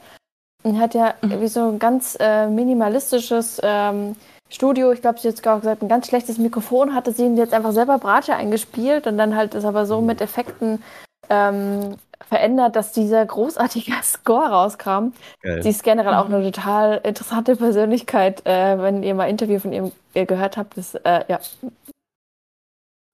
[0.64, 1.42] und hat ja mhm.
[1.42, 4.16] wie so ein ganz äh, minimalistisches ähm,
[4.50, 4.92] Studio.
[4.92, 7.74] Ich glaube, sie hat sogar gesagt, ein ganz schlechtes Mikrofon hatte sie und jetzt einfach
[7.74, 10.82] selber Bratsche eingespielt und dann halt ist aber so mit Effekten
[11.30, 15.14] ähm, verändert, dass dieser großartige Score rauskam.
[15.42, 15.64] Geil.
[15.64, 19.92] Sie ist generell auch eine total interessante Persönlichkeit, äh, wenn ihr mal Interview von ihr
[20.26, 20.78] gehört habt.
[20.78, 21.40] Das, äh, ja,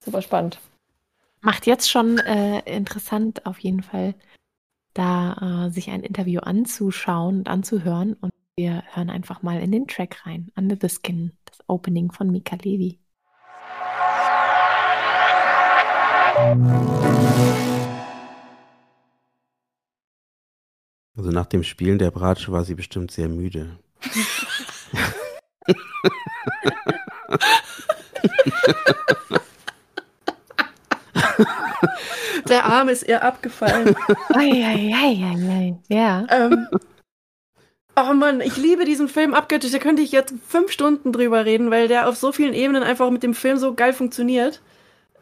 [0.04, 0.60] super spannend.
[1.42, 4.14] Macht jetzt schon äh, interessant auf jeden Fall,
[4.94, 8.14] da äh, sich ein Interview anzuschauen und anzuhören.
[8.20, 10.52] Und wir hören einfach mal in den Track rein.
[10.58, 13.00] Under the Skin, das Opening von Mika Levi.
[21.20, 23.78] Also nach dem Spielen der Bratsche war sie bestimmt sehr müde.
[32.48, 33.98] Der Arm ist ihr abgefallen.
[34.30, 36.26] Eieieiei, ja.
[36.30, 36.68] Ähm,
[37.98, 39.74] oh Mann, ich liebe diesen Film abgöttisch.
[39.74, 43.10] Da könnte ich jetzt fünf Stunden drüber reden, weil der auf so vielen Ebenen einfach
[43.12, 44.62] mit dem Film so geil funktioniert.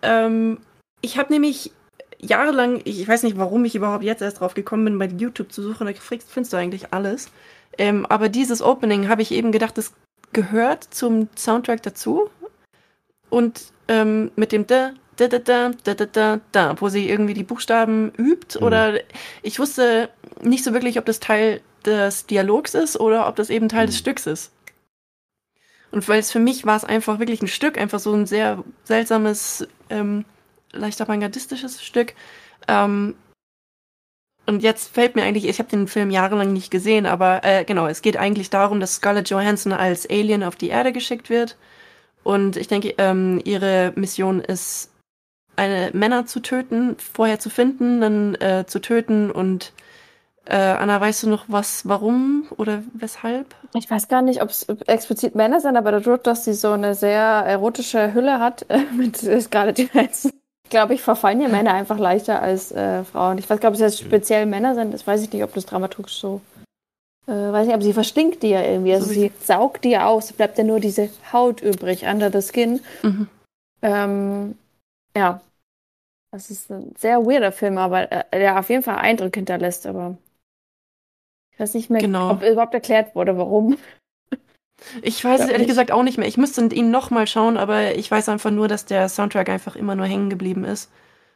[0.03, 0.59] Ähm,
[1.01, 1.71] ich habe nämlich
[2.20, 5.61] jahrelang, ich weiß nicht, warum ich überhaupt jetzt erst drauf gekommen bin, bei YouTube zu
[5.61, 7.32] suchen, da findest du eigentlich alles.
[7.78, 9.93] Ähm, aber dieses Opening habe ich eben gedacht, das
[10.34, 12.30] gehört zum Soundtrack dazu.
[13.30, 17.34] Und ähm, mit dem da, da, da, da, da, da, da, da, wo sie irgendwie
[17.34, 18.59] die Buchstaben übt.
[18.59, 18.65] Mhm.
[18.65, 18.99] Oder
[19.41, 20.09] ich wusste
[20.41, 23.88] nicht so wirklich, ob das Teil des Dialogs ist oder ob das eben Teil mhm.
[23.88, 24.51] des Stücks ist.
[25.91, 28.63] Und weil es für mich war es einfach wirklich ein Stück, einfach so ein sehr
[28.84, 30.26] seltsames ähm,
[30.72, 32.13] leicht avantgardistisches Stück.
[32.68, 33.15] Ähm,
[34.45, 37.88] und jetzt fällt mir eigentlich, ich habe den Film jahrelang nicht gesehen, aber äh, genau,
[37.88, 41.57] es geht eigentlich darum, dass Scarlett Johansson als Alien auf die Erde geschickt wird.
[42.24, 44.91] Und ich denke, ähm, ihre Mission ist,
[45.57, 49.74] eine Männer zu töten, vorher zu finden, dann äh, zu töten und
[50.45, 53.53] äh, Anna, weißt du noch was, warum oder weshalb?
[53.74, 56.95] Ich weiß gar nicht, ob es explizit Männer sind, aber dadurch, dass sie so eine
[56.95, 60.32] sehr erotische Hülle hat äh, mit Scarlett Johansson,
[60.68, 63.38] ich glaube, ich verfallen ja Männer einfach leichter als äh, Frauen.
[63.38, 64.93] Ich weiß, glaube, ob es jetzt speziell Männer sind.
[64.93, 66.41] Das weiß ich nicht, ob das dramaturgisch so.
[67.26, 68.93] Äh, weiß nicht, aber sie verstinkt die ja irgendwie.
[68.93, 70.26] Also so sie saugt die ja aus.
[70.26, 72.82] Es bleibt ja nur diese Haut übrig, under the skin.
[73.01, 73.30] Mhm.
[73.82, 74.57] Ähm,
[75.15, 75.39] ja.
[76.34, 79.88] Das ist ein sehr weirder Film, aber äh, der auf jeden Fall Eindruck hinterlässt.
[79.88, 80.18] Aber
[81.53, 82.32] ich weiß nicht mehr, genau.
[82.32, 83.78] ob überhaupt erklärt wurde, warum.
[85.01, 86.27] Ich weiß es ehrlich gesagt auch nicht mehr.
[86.27, 89.95] Ich müsste ihn nochmal schauen, aber ich weiß einfach nur, dass der Soundtrack einfach immer
[89.95, 90.89] nur hängen geblieben ist.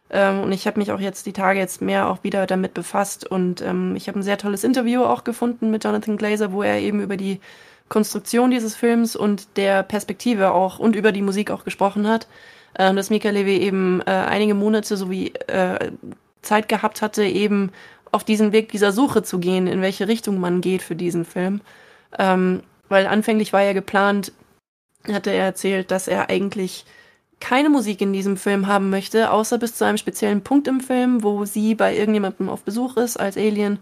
[0.10, 3.26] Ähm, und ich habe mich auch jetzt die Tage jetzt mehr auch wieder damit befasst
[3.26, 6.80] und ähm, ich habe ein sehr tolles Interview auch gefunden mit Jonathan Glazer, wo er
[6.80, 7.40] eben über die
[7.88, 12.28] Konstruktion dieses Films und der Perspektive auch und über die Musik auch gesprochen hat.
[12.78, 15.92] Ähm, dass Mika Levy eben äh, einige Monate sowie äh,
[16.42, 17.72] Zeit gehabt hatte, eben
[18.12, 21.62] auf diesen Weg dieser Suche zu gehen, in welche Richtung man geht für diesen Film.
[22.18, 24.34] Ähm, weil anfänglich war ja geplant,
[25.08, 26.86] hatte er erzählt, dass er eigentlich
[27.40, 31.24] keine Musik in diesem Film haben möchte, außer bis zu einem speziellen Punkt im Film,
[31.24, 33.80] wo sie bei irgendjemandem auf Besuch ist als Alien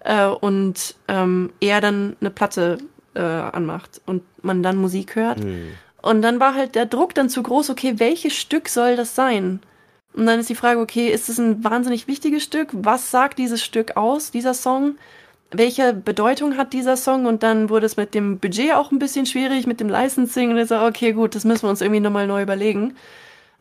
[0.00, 2.78] äh, und ähm, er dann eine Platte
[3.14, 5.42] äh, anmacht und man dann Musik hört.
[5.42, 5.72] Mhm.
[6.02, 9.60] Und dann war halt der Druck dann zu groß, okay, welches Stück soll das sein?
[10.14, 12.68] Und dann ist die Frage, okay, ist es ein wahnsinnig wichtiges Stück?
[12.72, 14.96] Was sagt dieses Stück aus, dieser Song?
[15.50, 17.26] Welche Bedeutung hat dieser Song?
[17.26, 20.50] Und dann wurde es mit dem Budget auch ein bisschen schwierig, mit dem Licensing.
[20.50, 22.96] Und ich so, okay, gut, das müssen wir uns irgendwie nochmal neu überlegen.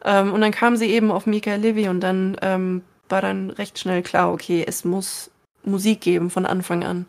[0.03, 3.79] Ähm, und dann kam sie eben auf Michael Levy und dann ähm, war dann recht
[3.79, 5.31] schnell klar, okay, es muss
[5.63, 7.05] Musik geben von Anfang an.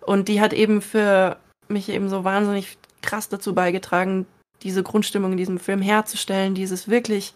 [0.00, 1.36] Und die hat eben für
[1.68, 4.26] mich eben so wahnsinnig krass dazu beigetragen,
[4.62, 7.34] diese Grundstimmung in diesem Film herzustellen, dieses wirklich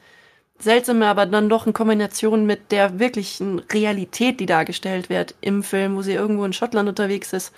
[0.64, 5.96] seltsame, aber dann doch in Kombination mit der wirklichen Realität, die dargestellt wird im Film,
[5.96, 7.52] wo sie irgendwo in Schottland unterwegs ist.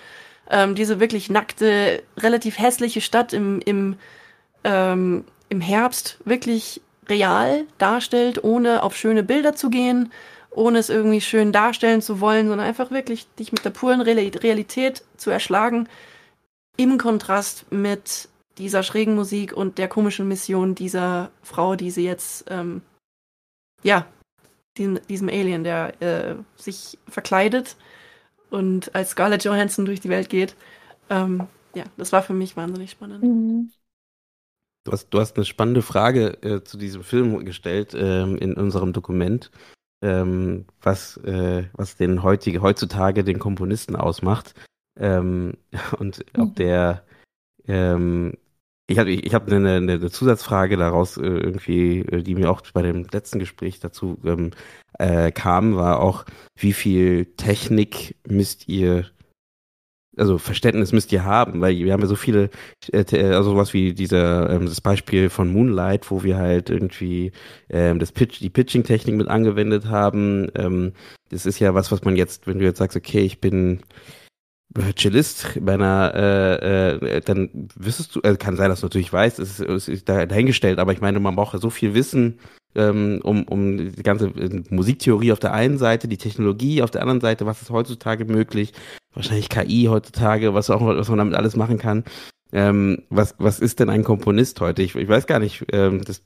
[0.51, 3.97] Ähm, diese wirklich nackte, relativ hässliche Stadt im, im,
[4.65, 10.13] ähm, im Herbst wirklich real darstellt, ohne auf schöne Bilder zu gehen,
[10.51, 15.05] ohne es irgendwie schön darstellen zu wollen, sondern einfach wirklich dich mit der puren Realität
[15.17, 15.89] zu erschlagen,
[16.77, 18.29] im Kontrast mit
[18.59, 22.83] dieser schrägen Musik und der komischen Mission dieser Frau, die sie jetzt, ähm,
[23.83, 24.07] ja,
[24.77, 27.77] diesem, diesem Alien, der äh, sich verkleidet
[28.51, 30.55] und als Scarlett Johansson durch die Welt geht.
[31.11, 33.23] Ähm, ja, das war für mich wahnsinnig spannend.
[33.23, 33.71] Mhm.
[34.85, 38.93] Du hast, du hast eine spannende Frage äh, zu diesem Film gestellt ähm, in unserem
[38.93, 39.51] Dokument,
[40.01, 44.55] ähm, was, äh, was den heutige, heutzutage den Komponisten ausmacht
[44.99, 45.55] ähm,
[45.99, 46.55] und ob mhm.
[46.55, 47.05] der
[47.67, 48.35] ähm,
[48.89, 52.83] Ich habe ich hab eine, eine Zusatzfrage daraus äh, irgendwie, äh, die mir auch bei
[52.83, 54.53] dem letzten Gespräch dazu ähm,
[54.99, 56.25] äh, kam, war auch,
[56.57, 59.07] wie viel Technik müsst ihr
[60.17, 62.51] also Verständnis müsst ihr haben, weil wir haben ja so viele,
[62.93, 67.33] äh, also sowas wie dieser, ähm, das Beispiel von Moonlight, wo wir halt irgendwie
[67.69, 70.49] ähm, das Pitch, die Pitching-Technik mit angewendet haben.
[70.55, 70.93] Ähm,
[71.31, 73.81] das ist ja was, was man jetzt, wenn du jetzt sagst, okay, ich bin
[74.97, 79.39] Cellist bei einer, äh, äh, dann wüsstest du, äh, kann sein, dass du natürlich weißt,
[79.39, 82.39] es ist, ist dahingestellt, aber ich meine, man braucht ja so viel Wissen,
[82.75, 87.01] ähm, um, um die ganze äh, Musiktheorie auf der einen Seite, die Technologie auf der
[87.01, 88.73] anderen Seite, was ist heutzutage möglich,
[89.15, 92.05] wahrscheinlich KI heutzutage, was auch was man damit alles machen kann.
[92.53, 94.83] Ähm, was, was ist denn ein Komponist heute?
[94.83, 96.23] Ich, ich weiß gar nicht, ähm, das,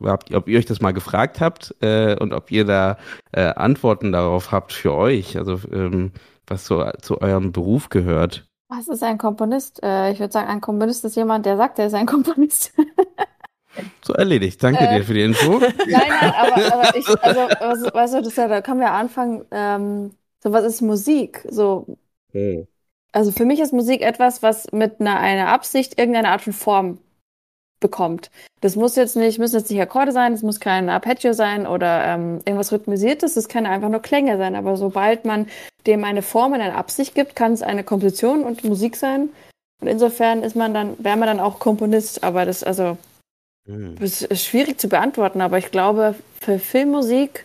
[0.00, 2.98] ob ihr euch das mal gefragt habt äh, und ob ihr da
[3.32, 6.12] äh, Antworten darauf habt für euch, also ähm,
[6.46, 8.46] was so zu eurem Beruf gehört.
[8.68, 9.82] Was ist ein Komponist?
[9.82, 12.72] Äh, ich würde sagen, ein Komponist ist jemand, der sagt, er ist ein Komponist.
[14.02, 14.62] So erledigt.
[14.62, 15.58] Danke äh, dir für die Info.
[15.58, 19.44] Nein, nein, aber, aber ich, also, was, weißt du, das ja, da können wir anfangen.
[19.50, 21.44] Ähm, so, was ist Musik?
[21.50, 21.96] So,
[22.30, 22.66] hm.
[23.12, 26.98] also für mich ist Musik etwas, was mit einer, einer Absicht irgendeine Art von Form
[27.84, 28.30] bekommt.
[28.62, 32.04] Das muss jetzt nicht, müssen jetzt nicht Akkorde sein, es muss kein Arpeggio sein oder
[32.06, 34.56] ähm, irgendwas rhythmisiertes, es kann einfach nur Klänge sein.
[34.56, 35.46] Aber sobald man
[35.86, 39.28] dem eine Form und eine Absicht gibt, kann es eine Komposition und Musik sein.
[39.82, 42.24] Und insofern ist man dann, wäre man dann auch Komponist.
[42.24, 42.96] Aber das, also
[43.66, 43.96] hm.
[43.98, 47.44] Das ist schwierig zu beantworten, aber ich glaube, für Filmmusik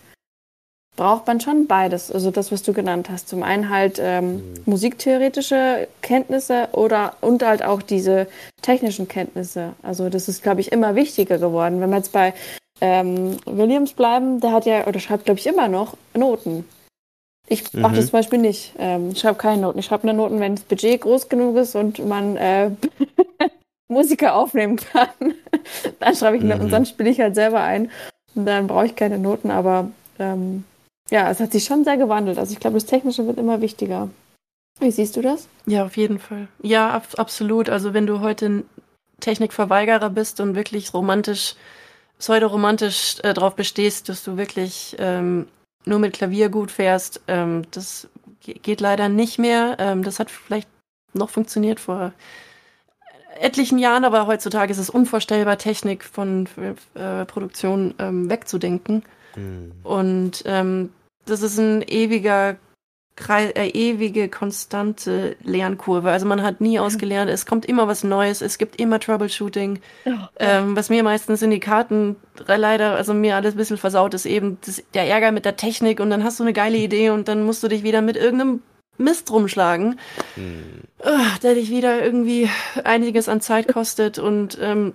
[0.96, 2.12] braucht man schon beides.
[2.12, 3.30] Also das, was du genannt hast.
[3.30, 4.42] Zum einen halt ähm, mhm.
[4.66, 8.28] musiktheoretische Kenntnisse oder und halt auch diese
[8.62, 9.74] technischen Kenntnisse.
[9.82, 11.80] Also das ist, glaube ich, immer wichtiger geworden.
[11.80, 12.34] Wenn wir jetzt bei
[12.82, 16.66] ähm, Williams bleiben, der hat ja oder schreibt, glaube ich, immer noch Noten.
[17.48, 18.10] Ich mache das mhm.
[18.10, 18.74] zum Beispiel nicht.
[18.78, 19.80] Ähm, ich schreibe keine Noten.
[19.80, 22.72] Ich schreibe nur Noten, wenn das Budget groß genug ist und man äh,
[23.88, 25.10] Musiker aufnehmen kann.
[26.00, 26.52] dann schreibe ich mhm.
[26.62, 27.90] und dann spiele ich halt selber ein.
[28.36, 30.64] Und dann brauche ich keine Noten, aber ähm,
[31.10, 32.38] ja, es hat sich schon sehr gewandelt.
[32.38, 34.10] Also ich glaube, das Technische wird immer wichtiger.
[34.80, 35.48] Wie siehst du das?
[35.66, 36.48] Ja, auf jeden Fall.
[36.62, 37.70] Ja, ab absolut.
[37.70, 38.64] Also wenn du heute
[39.20, 41.56] Technikverweigerer bist und wirklich romantisch,
[42.18, 45.48] pseudoromantisch äh, darauf bestehst, dass du wirklich ähm,
[45.86, 48.08] nur mit Klavier gut fährst, ähm, das
[48.42, 49.76] geht leider nicht mehr.
[49.80, 50.70] Ähm, das hat vielleicht
[51.14, 52.14] noch funktioniert vor
[53.40, 56.48] etlichen Jahren, aber heutzutage ist es unvorstellbar, Technik von
[56.96, 59.04] äh, Produktion ähm, wegzudenken.
[59.36, 59.72] Mhm.
[59.84, 60.92] Und ähm,
[61.30, 62.58] das ist ein ewiger
[63.20, 66.10] Kreis, äh, ewige, konstante Lernkurve.
[66.10, 69.80] Also man hat nie ausgelernt, es kommt immer was Neues, es gibt immer Troubleshooting.
[70.06, 72.16] Oh, ähm, was mir meistens in die Karten
[72.48, 76.00] leider, also mir alles ein bisschen versaut ist, eben das, der Ärger mit der Technik
[76.00, 78.62] und dann hast du eine geile Idee und dann musst du dich wieder mit irgendeinem
[78.98, 80.00] Mist rumschlagen,
[80.36, 80.64] hm.
[81.04, 82.50] oh, der dich wieder irgendwie
[82.84, 84.94] einiges an Zeit kostet und ähm,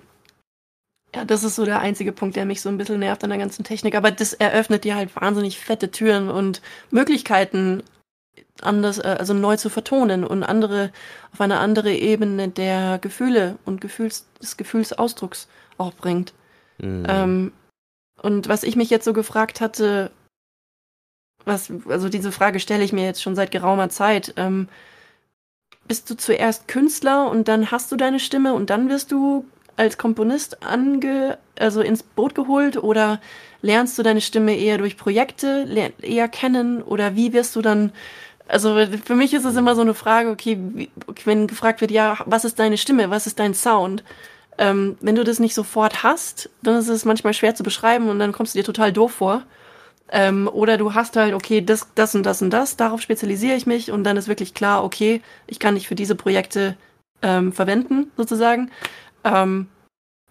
[1.14, 3.38] ja, das ist so der einzige Punkt, der mich so ein bisschen nervt an der
[3.38, 3.94] ganzen Technik.
[3.94, 6.60] Aber das eröffnet dir halt wahnsinnig fette Türen und
[6.90, 7.82] Möglichkeiten,
[8.60, 10.90] anders, äh, also neu zu vertonen und andere
[11.32, 15.48] auf eine andere Ebene der Gefühle und Gefühls, des Gefühlsausdrucks
[15.78, 16.32] auch bringt.
[16.78, 17.06] Mhm.
[17.08, 17.52] Ähm,
[18.20, 20.10] und was ich mich jetzt so gefragt hatte,
[21.44, 24.34] was, also diese Frage stelle ich mir jetzt schon seit geraumer Zeit.
[24.36, 24.68] Ähm,
[25.86, 29.44] bist du zuerst Künstler und dann hast du deine Stimme und dann wirst du
[29.76, 33.20] als Komponist ange, also ins Boot geholt oder
[33.62, 35.66] lernst du deine Stimme eher durch Projekte
[36.00, 37.92] eher kennen oder wie wirst du dann
[38.46, 40.90] also für mich ist es immer so eine Frage, okay, wie,
[41.24, 44.04] wenn gefragt wird, ja, was ist deine Stimme, was ist dein Sound?
[44.58, 48.18] Ähm, wenn du das nicht sofort hast, dann ist es manchmal schwer zu beschreiben und
[48.18, 49.42] dann kommst du dir total doof vor.
[50.10, 53.66] Ähm, oder du hast halt, okay, das, das und das und das, darauf spezialisiere ich
[53.66, 56.76] mich und dann ist wirklich klar, okay, ich kann dich für diese Projekte
[57.22, 58.70] ähm, verwenden, sozusagen.
[59.24, 59.68] Ähm,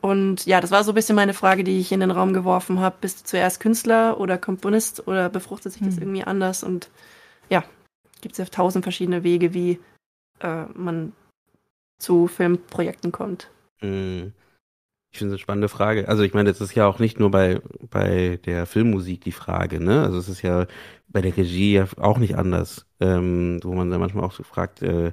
[0.02, 2.80] und ja, das war so ein bisschen meine Frage, die ich in den Raum geworfen
[2.80, 2.98] habe.
[3.00, 6.04] Bist du zuerst Künstler oder Komponist oder befruchtet sich das hm.
[6.04, 6.64] irgendwie anders?
[6.64, 6.90] Und
[7.50, 7.64] ja,
[8.22, 9.80] gibt es ja tausend verschiedene Wege, wie
[10.42, 11.14] äh, man
[12.00, 13.50] zu Filmprojekten kommt.
[13.82, 14.34] Mhm.
[15.12, 16.10] Ich finde es eine spannende Frage.
[16.10, 19.80] Also ich meine, das ist ja auch nicht nur bei, bei der Filmmusik die Frage,
[19.80, 20.02] ne?
[20.02, 20.66] Also es ist ja
[21.08, 24.82] bei der Regie ja auch nicht anders, ähm, wo man dann manchmal auch so fragt,
[24.82, 25.12] äh,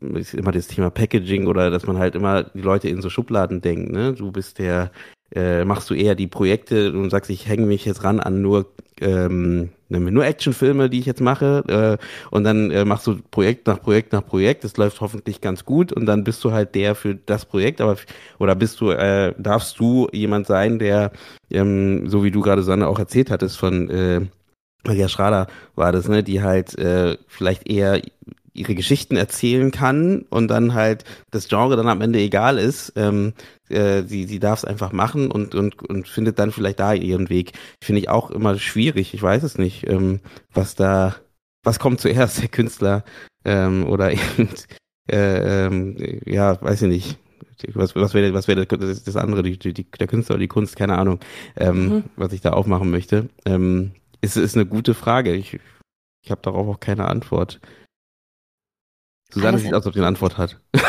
[0.00, 3.60] ist immer das Thema Packaging oder dass man halt immer die Leute in so Schubladen
[3.60, 4.14] denkt, ne?
[4.14, 4.90] Du bist der,
[5.34, 8.72] äh, machst du eher die Projekte und sagst, ich hänge mich jetzt ran an nur
[9.00, 13.80] ähm, nur Actionfilme, die ich jetzt mache, äh, und dann äh, machst du Projekt nach
[13.80, 14.62] Projekt nach Projekt.
[14.64, 17.96] Das läuft hoffentlich ganz gut und dann bist du halt der für das Projekt, aber
[18.38, 21.12] oder bist du, äh, darfst du jemand sein, der,
[21.50, 24.20] ähm, so wie du gerade Sanne auch erzählt hattest von äh,
[24.84, 28.00] Maria Schrader war das, ne, die halt äh, vielleicht eher
[28.60, 32.92] ihre Geschichten erzählen kann und dann halt das Genre dann am Ende egal ist.
[32.96, 33.32] Ähm,
[33.68, 37.28] äh, sie sie darf es einfach machen und, und, und findet dann vielleicht da ihren
[37.28, 37.52] Weg.
[37.82, 39.14] Finde ich auch immer schwierig.
[39.14, 40.20] Ich weiß es nicht, ähm,
[40.52, 41.16] was da,
[41.62, 43.04] was kommt zuerst, der Künstler
[43.44, 44.48] ähm, oder eben,
[45.10, 45.96] äh, ähm,
[46.26, 47.18] ja, weiß ich nicht.
[47.74, 50.76] Was, was wäre was wäre das, das andere, die, die, der Künstler oder die Kunst,
[50.76, 51.20] keine Ahnung,
[51.56, 52.04] ähm, mhm.
[52.16, 53.28] was ich da aufmachen möchte.
[53.44, 53.92] Ähm,
[54.22, 55.34] ist, ist eine gute Frage.
[55.34, 55.58] Ich,
[56.22, 57.60] ich habe darauf auch keine Antwort.
[59.32, 60.60] Susanne sieht aus, als ob sie eine Antwort hat.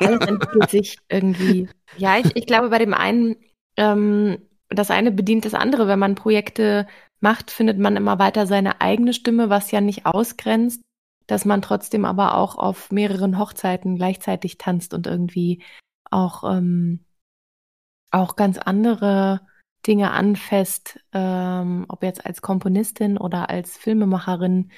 [0.00, 1.68] Alles entwickelt sich irgendwie.
[1.96, 3.36] Ja, ich, ich glaube, bei dem einen,
[3.76, 5.88] ähm, das eine bedient das andere.
[5.88, 6.86] Wenn man Projekte
[7.20, 10.82] macht, findet man immer weiter seine eigene Stimme, was ja nicht ausgrenzt,
[11.26, 15.62] dass man trotzdem aber auch auf mehreren Hochzeiten gleichzeitig tanzt und irgendwie
[16.10, 17.04] auch, ähm,
[18.10, 19.40] auch ganz andere
[19.86, 24.72] Dinge anfasst, ähm, ob jetzt als Komponistin oder als Filmemacherin.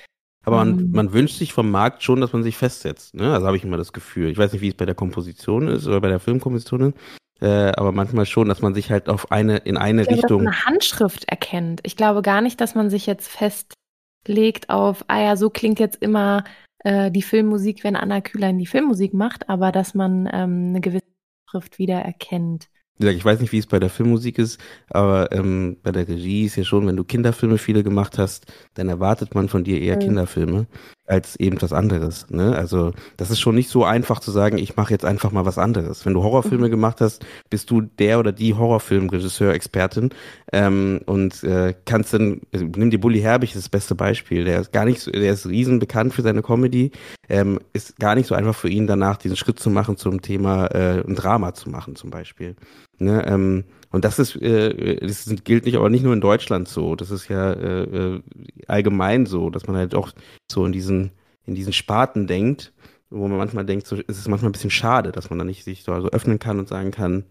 [0.45, 3.15] Aber man, ähm, man wünscht sich vom Markt schon, dass man sich festsetzt.
[3.15, 3.33] Ne?
[3.33, 4.31] Also habe ich immer das Gefühl.
[4.31, 6.99] Ich weiß nicht, wie es bei der Komposition ist oder bei der Filmkomposition ist.
[7.41, 10.45] Äh, aber manchmal schon, dass man sich halt auf eine in eine ich glaube, Richtung.
[10.45, 11.81] Dass man eine Handschrift erkennt.
[11.85, 16.01] Ich glaube gar nicht, dass man sich jetzt festlegt auf, ah ja, so klingt jetzt
[16.01, 16.45] immer
[16.85, 21.05] äh, die Filmmusik, wenn Anna Kühlein die Filmmusik macht, aber dass man ähm, eine gewisse
[21.51, 22.69] Schrift wieder erkennt.
[23.03, 26.45] Gesagt, ich weiß nicht, wie es bei der Filmmusik ist, aber ähm, bei der Regie
[26.45, 29.97] ist ja schon, wenn du Kinderfilme viele gemacht hast, dann erwartet man von dir eher
[29.97, 30.01] mhm.
[30.01, 30.67] Kinderfilme
[31.13, 32.31] als eben was anderes.
[32.31, 32.57] Ne?
[32.57, 35.59] Also das ist schon nicht so einfach zu sagen, ich mache jetzt einfach mal was
[35.59, 36.07] anderes.
[36.07, 36.71] Wenn du Horrorfilme mhm.
[36.71, 40.11] gemacht hast, bist du der oder die Horrorfilmregisseur-Expertin
[40.55, 44.45] ähm, und äh, kannst dann, also, nimm die Bully Herbig, das beste Beispiel.
[44.45, 46.93] Der ist gar nicht, so, der ist riesen bekannt für seine Comedy.
[47.29, 50.67] Ähm, ist gar nicht so einfach für ihn danach diesen Schritt zu machen zum Thema
[50.69, 52.57] äh, ein Drama zu machen zum Beispiel.
[52.99, 53.23] Ne?
[53.27, 56.97] Ähm, und das ist, äh, das gilt nicht, aber nicht nur in Deutschland so.
[56.97, 58.23] Das ist ja äh, äh,
[58.67, 60.11] allgemein so, dass man halt auch
[60.51, 61.13] so in diesen,
[61.45, 62.73] in diesen Sparten denkt,
[63.11, 65.65] wo man manchmal denkt, so, ist es manchmal ein bisschen schade, dass man da nicht
[65.65, 67.25] sich so also öffnen kann und sagen kann,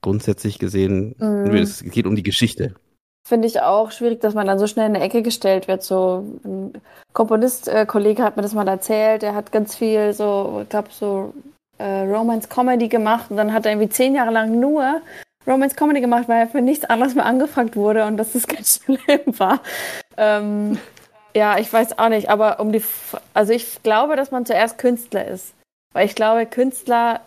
[0.00, 1.54] grundsätzlich gesehen, mhm.
[1.56, 2.74] es geht um die Geschichte.
[3.26, 5.82] Finde ich auch schwierig, dass man dann so schnell in eine Ecke gestellt wird.
[5.82, 6.80] So ein
[7.12, 11.34] Komponist-Kollege äh, hat mir das mal erzählt, der hat ganz viel so, ich glaube, so
[11.78, 15.02] äh, Romance-Comedy gemacht und dann hat er irgendwie zehn Jahre lang nur
[15.48, 18.80] Romance Comedy gemacht, weil er für nichts anderes mehr angefragt wurde und dass das ganz
[18.84, 19.60] schlimm war.
[20.16, 20.78] Ähm,
[21.34, 22.82] ja, ich weiß auch nicht, aber um die,
[23.34, 25.54] also ich glaube, dass man zuerst Künstler ist.
[25.92, 27.20] Weil ich glaube, Künstler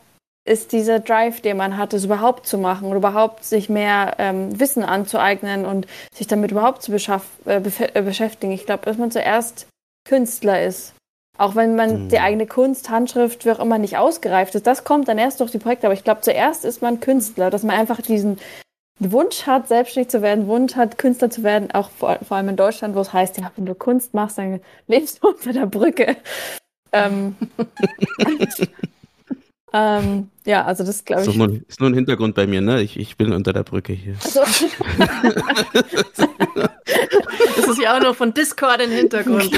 [0.43, 4.59] ist dieser Drive, den man hat, es überhaupt zu machen und überhaupt sich mehr ähm,
[4.59, 6.97] Wissen anzueignen und sich damit überhaupt zu äh,
[7.45, 8.51] äh, beschäftigen.
[8.51, 9.67] Ich glaube, dass man zuerst
[10.07, 10.93] Künstler ist.
[11.38, 12.09] Auch wenn man mhm.
[12.09, 15.51] die eigene Kunst, Handschrift, wie auch immer nicht ausgereift ist, das kommt dann erst durch
[15.51, 15.88] die Projekte.
[15.88, 18.38] Aber ich glaube, zuerst ist man Künstler, dass man einfach diesen
[18.99, 22.55] Wunsch hat, selbstständig zu werden, Wunsch hat, Künstler zu werden, auch vor, vor allem in
[22.55, 26.17] Deutschland, wo es heißt, ja, wenn du Kunst machst, dann lebst du unter der Brücke.
[26.91, 27.36] Ähm,
[29.74, 31.30] ähm, ja, also das glaube ich.
[31.30, 32.82] Ist nur, ist nur ein Hintergrund bei mir, ne?
[32.82, 34.15] Ich, ich bin unter der Brücke hier.
[34.24, 34.41] Also.
[37.55, 39.51] das ist ja auch noch von Discord im Hintergrund.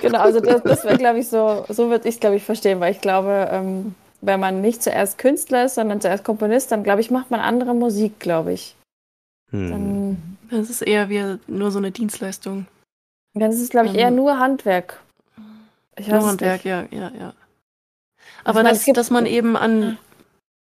[0.00, 2.80] genau, also das, das wäre, glaube ich, so, so würde ich es, glaube ich, verstehen,
[2.80, 7.00] weil ich glaube, ähm, wenn man nicht zuerst Künstler ist, sondern zuerst Komponist, dann, glaube
[7.02, 8.74] ich, macht man andere Musik, glaube ich.
[9.50, 9.70] Hm.
[9.70, 12.66] Dann, das ist eher wie nur so eine Dienstleistung.
[13.34, 15.00] Dann ist es, glaube ich, eher ähm, nur Handwerk.
[16.00, 17.32] Ich nur Handwerk, ja, ja, ja.
[18.44, 19.98] Aber meine, das, gibt, dass man eben an.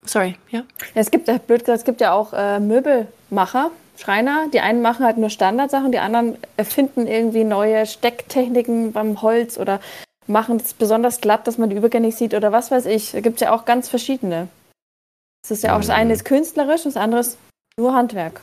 [0.05, 0.59] Sorry, ja?
[0.59, 0.65] ja
[1.01, 4.47] es gibt, blöd gesagt, es gibt ja auch äh, Möbelmacher, Schreiner.
[4.53, 9.79] Die einen machen halt nur Standardsachen, die anderen erfinden irgendwie neue Stecktechniken beim Holz oder
[10.27, 13.11] machen es besonders glatt, dass man die Übergänge nicht sieht oder was weiß ich.
[13.11, 14.49] Da gibt es ja auch ganz verschiedene.
[15.41, 17.37] Das ist ja auch, das eine ist künstlerisch, das andere ist
[17.77, 18.39] nur Handwerk.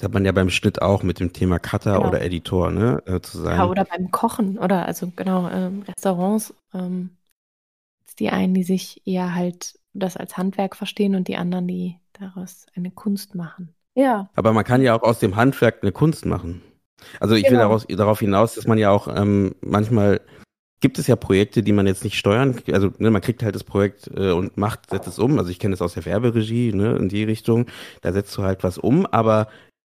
[0.00, 2.08] Das hat man ja beim Schnitt auch mit dem Thema Cutter genau.
[2.08, 3.58] oder Editor, ne, äh, zu sein.
[3.58, 6.54] Ja, oder beim Kochen oder also genau, ähm, Restaurants.
[6.72, 7.10] Ähm,
[8.18, 12.64] die einen, die sich eher halt das als Handwerk verstehen und die anderen, die daraus
[12.74, 13.74] eine Kunst machen.
[13.94, 14.30] Ja.
[14.36, 16.62] Aber man kann ja auch aus dem Handwerk eine Kunst machen.
[17.18, 17.52] Also ich genau.
[17.52, 20.22] will daraus, darauf hinaus, dass man ja auch ähm, manchmal
[20.80, 23.64] gibt es ja Projekte, die man jetzt nicht steuern, also ne, man kriegt halt das
[23.64, 25.38] Projekt äh, und macht, setzt es um.
[25.38, 27.66] Also ich kenne es aus der Werberegie, ne, in die Richtung.
[28.00, 29.48] Da setzt du halt was um, aber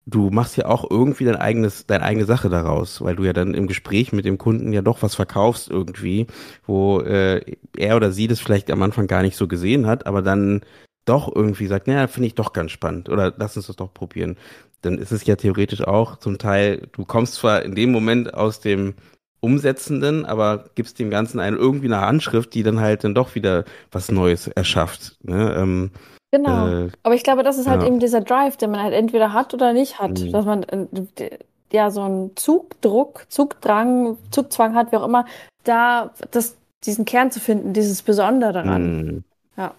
[0.07, 3.55] du machst ja auch irgendwie dein eigenes, deine eigene Sache daraus, weil du ja dann
[3.55, 6.27] im Gespräch mit dem Kunden ja doch was verkaufst irgendwie,
[6.67, 10.23] wo äh, er oder sie das vielleicht am Anfang gar nicht so gesehen hat, aber
[10.23, 10.63] dann
[11.05, 14.37] doch irgendwie sagt, naja, finde ich doch ganz spannend oder lass uns das doch probieren.
[14.83, 18.61] Dann ist es ja theoretisch auch zum Teil, du kommst zwar in dem Moment aus
[18.61, 18.95] dem
[19.41, 23.65] Umsetzenden, aber gibst dem Ganzen eine irgendwie eine Handschrift, die dann halt dann doch wieder
[23.91, 25.17] was Neues erschafft.
[25.23, 25.55] Ne?
[25.57, 25.91] Ähm,
[26.33, 26.87] genau.
[26.87, 27.87] Äh, Aber ich glaube, das ist halt ja.
[27.87, 30.19] eben dieser Drive, den man halt entweder hat oder nicht hat.
[30.19, 30.33] Mhm.
[30.33, 31.39] Dass man äh,
[31.73, 35.27] ja so einen Zugdruck, Zugdrang, Zugzwang hat, wie auch immer,
[35.65, 38.83] da das, diesen Kern zu finden, dieses Besondere daran.
[38.83, 39.25] Hm.
[39.57, 39.75] Ja.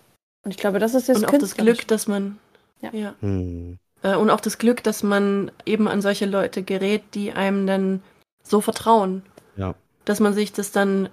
[0.46, 2.40] Und ich glaube, das ist jetzt Und auch das Glück, dass man.
[2.82, 2.90] Ja.
[2.94, 3.14] ja.
[3.20, 3.78] Hm.
[4.02, 8.04] Äh, Und auch das Glück, dass man eben an solche Leute gerät, die einem dann
[8.44, 9.24] so vertrauen.
[9.56, 9.76] Ja.
[10.06, 11.10] Dass man sich das dann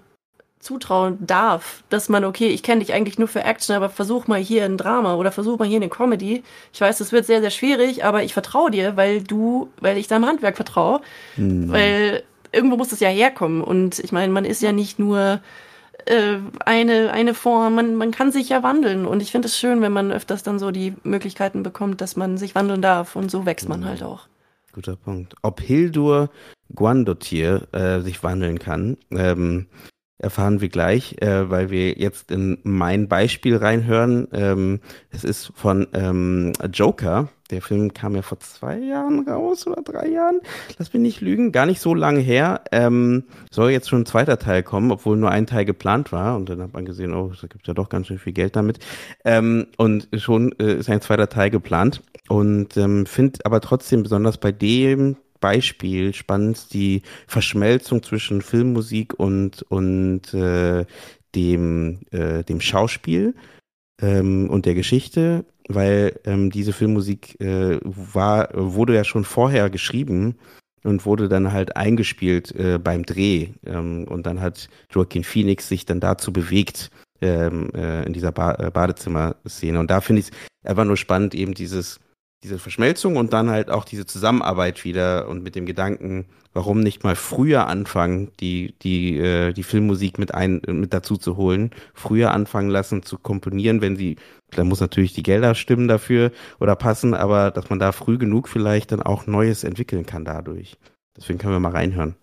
[0.61, 4.38] zutrauen darf, dass man, okay, ich kenne dich eigentlich nur für Action, aber versuch mal
[4.38, 6.42] hier ein Drama oder versuch mal hier eine Comedy.
[6.72, 10.06] Ich weiß, das wird sehr, sehr schwierig, aber ich vertraue dir, weil du, weil ich
[10.06, 11.00] deinem Handwerk vertraue,
[11.36, 11.72] Hm.
[11.72, 13.62] weil irgendwo muss es ja herkommen.
[13.62, 15.40] Und ich meine, man ist ja nicht nur
[16.06, 16.36] äh,
[16.66, 19.06] eine, eine Form, man, man kann sich ja wandeln.
[19.06, 22.36] Und ich finde es schön, wenn man öfters dann so die Möglichkeiten bekommt, dass man
[22.36, 23.16] sich wandeln darf.
[23.16, 24.26] Und so wächst man halt auch.
[24.72, 25.34] Guter Punkt.
[25.42, 26.30] Ob Hildur
[26.74, 29.66] Guandotir äh, sich wandeln kann, ähm,
[30.21, 34.29] erfahren wir gleich, äh, weil wir jetzt in mein Beispiel reinhören.
[34.33, 37.29] Ähm, es ist von ähm, Joker.
[37.51, 40.41] Der Film kam ja vor zwei Jahren raus oder drei Jahren.
[40.79, 42.62] Lass mich nicht lügen, gar nicht so lange her.
[42.71, 46.37] Ähm, soll jetzt schon ein zweiter Teil kommen, obwohl nur ein Teil geplant war.
[46.37, 48.79] Und dann hat man gesehen, oh, es gibt ja doch ganz schön viel Geld damit.
[49.25, 52.03] Ähm, und schon äh, ist ein zweiter Teil geplant.
[52.29, 59.62] Und ähm, finde aber trotzdem besonders bei dem Beispiel spannend die Verschmelzung zwischen Filmmusik und
[59.68, 60.84] und äh,
[61.34, 63.34] dem äh, dem Schauspiel
[64.01, 70.36] ähm, und der Geschichte, weil ähm, diese Filmmusik äh, war wurde ja schon vorher geschrieben
[70.84, 75.86] und wurde dann halt eingespielt äh, beim Dreh ähm, und dann hat Joaquin Phoenix sich
[75.86, 79.78] dann dazu bewegt ähm, äh, in dieser ba äh, Badezimmer-Szene.
[79.78, 82.01] Und da finde ich es einfach nur spannend eben dieses
[82.43, 87.05] diese Verschmelzung und dann halt auch diese Zusammenarbeit wieder und mit dem Gedanken, warum nicht
[87.05, 92.32] mal früher anfangen, die die äh, die Filmmusik mit ein mit dazu zu holen, früher
[92.32, 94.16] anfangen lassen zu komponieren, wenn sie
[94.51, 98.49] da muss natürlich die Gelder stimmen dafür oder passen, aber dass man da früh genug
[98.49, 100.76] vielleicht dann auch Neues entwickeln kann dadurch.
[101.16, 102.16] Deswegen können wir mal reinhören.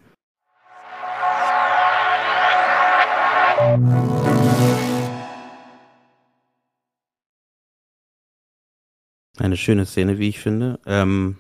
[9.38, 10.79] Eine schöne Szene, wie ich finde.
[10.85, 11.38] Ähm,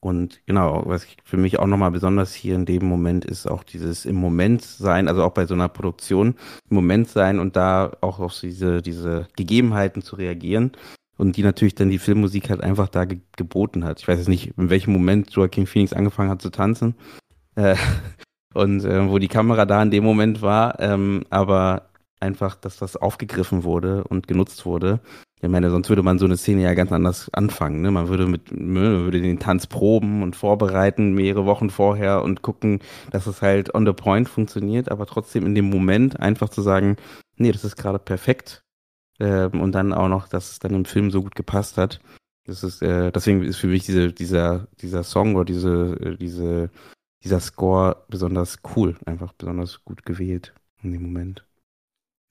[0.00, 3.62] und genau, was ich für mich auch nochmal besonders hier in dem Moment ist auch
[3.62, 6.34] dieses im Moment sein, also auch bei so einer Produktion
[6.68, 10.72] im Moment sein und da auch auf diese, diese Gegebenheiten zu reagieren.
[11.18, 14.00] Und die natürlich dann die Filmmusik halt einfach da ge geboten hat.
[14.00, 16.96] Ich weiß jetzt nicht, in welchem Moment Joaquin Phoenix angefangen hat zu tanzen.
[17.54, 17.76] Äh,
[18.54, 21.91] und äh, wo die Kamera da in dem Moment war, ähm, aber
[22.22, 25.00] einfach, dass das aufgegriffen wurde und genutzt wurde.
[25.42, 27.82] Ich meine, sonst würde man so eine Szene ja ganz anders anfangen.
[27.82, 27.90] Ne?
[27.90, 32.78] Man würde mit, man würde den Tanz proben und vorbereiten mehrere Wochen vorher und gucken,
[33.10, 36.96] dass es halt on the point funktioniert, aber trotzdem in dem Moment einfach zu sagen,
[37.36, 38.62] nee, das ist gerade perfekt.
[39.18, 42.00] Ähm, und dann auch noch, dass es dann im Film so gut gepasst hat.
[42.44, 46.70] Das ist, äh, deswegen ist für mich diese, dieser, dieser Song oder diese, äh, diese,
[47.24, 51.44] dieser Score besonders cool, einfach besonders gut gewählt in dem Moment.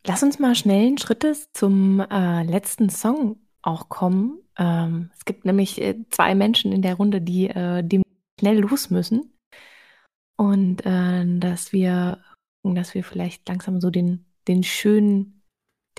[0.05, 4.39] Lass uns mal schnellen Schrittes zum äh, letzten Song auch kommen.
[4.57, 8.01] Ähm, es gibt nämlich äh, zwei Menschen in der Runde, die äh, dem
[8.39, 9.37] schnell los müssen.
[10.37, 12.19] Und äh, dass wir,
[12.63, 15.43] dass wir vielleicht langsam so den, den schönen,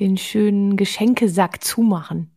[0.01, 2.37] den schönen Geschenkesack zumachen.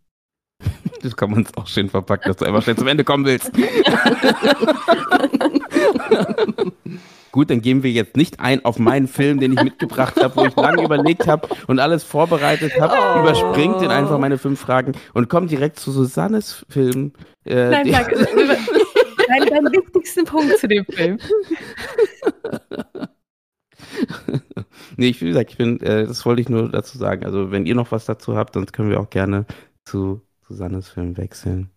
[1.01, 3.51] Das kann man uns auch schön verpacken, dass du einfach schnell zum Ende kommen willst.
[7.35, 10.45] Gut, dann gehen wir jetzt nicht ein auf meinen Film, den ich mitgebracht habe, wo
[10.45, 12.95] ich lange überlegt habe und alles vorbereitet habe.
[12.97, 13.23] Oh.
[13.23, 17.11] Überspringt den einfach meine fünf Fragen und kommt direkt zu Susannes Film.
[17.43, 21.19] Äh, Nein, sag, dein, dein wichtigsten Punkt zu dem Film.
[24.95, 27.25] nee, ich, wie gesagt, ich bin, äh, das wollte ich nur dazu sagen.
[27.25, 29.45] Also, wenn ihr noch was dazu habt, sonst können wir auch gerne
[29.83, 31.69] zu Susannes Film wechseln.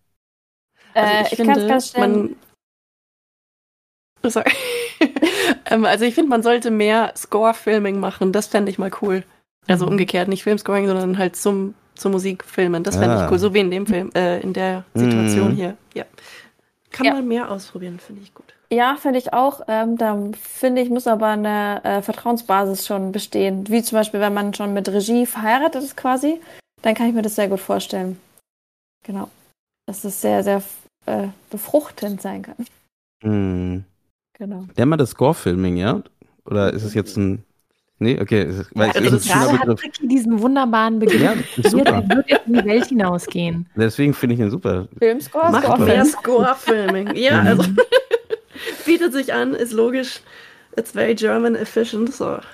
[0.93, 2.35] Äh, ich kann's ganz schnell- man.
[4.23, 4.53] Oh, Sorry.
[5.69, 8.31] ähm, also ich finde, man sollte mehr Score-Filming machen.
[8.31, 9.23] Das fände ich mal cool.
[9.67, 9.91] Also Mhm.
[9.93, 12.83] umgekehrt, nicht Filmscoring, sondern halt zum, zur Musik filmen.
[12.83, 13.25] Das fände Ah.
[13.25, 13.39] ich cool.
[13.39, 15.55] So wie in dem Film, äh, in der Situation Mhm.
[15.55, 15.77] hier.
[15.93, 16.05] Ja.
[16.91, 17.13] Kann Ja.
[17.13, 18.45] man mehr ausprobieren, finde ich gut.
[18.71, 19.61] Ja, finde ich auch.
[19.67, 23.67] Ähm, da finde ich, muss aber eine äh, Vertrauensbasis schon bestehen.
[23.69, 26.39] Wie zum Beispiel, wenn man schon mit Regie verheiratet ist quasi,
[26.83, 28.19] dann kann ich mir das sehr gut vorstellen.
[29.03, 29.29] Genau.
[29.87, 30.61] Dass es sehr, sehr
[31.07, 32.65] äh, befruchtend sein kann.
[33.23, 33.83] Hm.
[34.39, 34.65] Genau.
[34.75, 36.01] Nennt man das Score-Filming, ja?
[36.45, 37.43] Oder ist es jetzt ein.
[37.99, 38.41] Nee, okay.
[38.43, 39.83] Es ist, weil Ja, es also ist Gerade hat.
[39.83, 41.21] Ricky diesen wunderbaren Begriff.
[41.21, 42.01] Ja, ist super.
[42.01, 43.67] der wird jetzt in die Welt hinausgehen.
[43.75, 44.87] Deswegen finde ich ihn super.
[44.97, 46.05] Filmscore.
[46.05, 47.13] Score-Filming.
[47.15, 47.47] Ja, Mhm.
[47.47, 47.63] also
[48.85, 50.21] bietet sich an, ist logisch.
[50.77, 52.13] It's very German efficient.
[52.13, 52.37] So.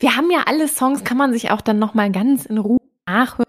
[0.00, 3.44] Wir haben ja alle Songs, kann man sich auch dann nochmal ganz in Ruhe nachhören.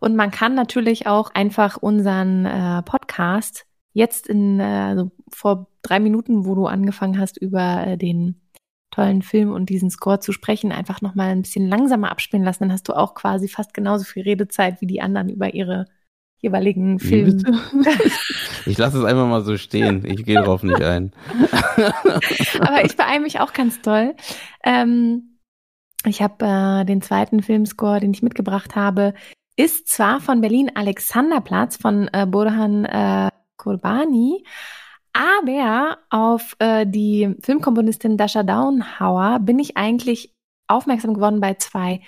[0.00, 6.44] Und man kann natürlich auch einfach unseren äh, Podcast jetzt in, also vor drei Minuten,
[6.44, 8.40] wo du angefangen hast, über äh, den
[8.90, 12.64] tollen Film und diesen Score zu sprechen, einfach nochmal ein bisschen langsamer abspielen lassen.
[12.64, 15.86] Dann hast du auch quasi fast genauso viel Redezeit wie die anderen über ihre
[16.40, 17.42] jeweiligen Filme.
[18.66, 20.04] Ich lasse es einfach mal so stehen.
[20.04, 21.12] Ich gehe darauf nicht ein.
[22.60, 24.14] Aber ich beeile mich auch ganz toll.
[24.62, 25.38] Ähm,
[26.04, 29.14] ich habe äh, den zweiten Filmscore, den ich mitgebracht habe,
[29.56, 33.30] ist zwar von Berlin Alexanderplatz von äh, Burhan äh,
[33.60, 34.44] Kurbani,
[35.12, 40.34] aber auf äh, die Filmkomponistin Dasha Downhauer bin ich eigentlich
[40.68, 42.00] aufmerksam geworden bei zwei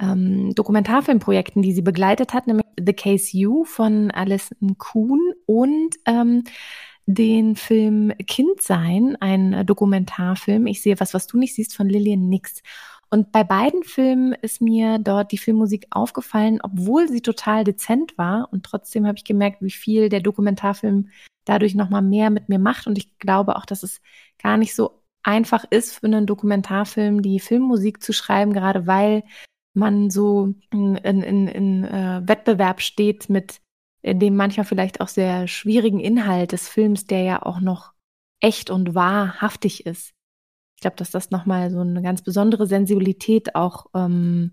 [0.00, 6.44] ähm, Dokumentarfilmprojekten, die sie begleitet hat, nämlich The Case You von Alison Kuhn und ähm,
[7.06, 10.66] den Film Kindsein, ein Dokumentarfilm.
[10.66, 12.62] Ich sehe was, was du nicht siehst, von Lillian Nix.
[13.10, 18.48] Und bei beiden Filmen ist mir dort die Filmmusik aufgefallen, obwohl sie total dezent war.
[18.52, 21.08] Und trotzdem habe ich gemerkt, wie viel der Dokumentarfilm
[21.44, 22.86] dadurch nochmal mehr mit mir macht.
[22.86, 24.02] Und ich glaube auch, dass es
[24.42, 29.24] gar nicht so einfach ist, für einen Dokumentarfilm die Filmmusik zu schreiben, gerade weil
[29.74, 33.60] man so in, in, in, äh, Wettbewerb steht mit
[34.04, 37.92] dem manchmal vielleicht auch sehr schwierigen Inhalt des Films, der ja auch noch
[38.40, 40.12] echt und wahrhaftig ist.
[40.78, 44.52] Ich glaube, dass das nochmal so eine ganz besondere Sensibilität auch ähm,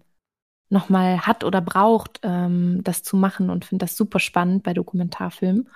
[0.70, 5.70] nochmal hat oder braucht, ähm, das zu machen und finde das super spannend bei Dokumentarfilmen.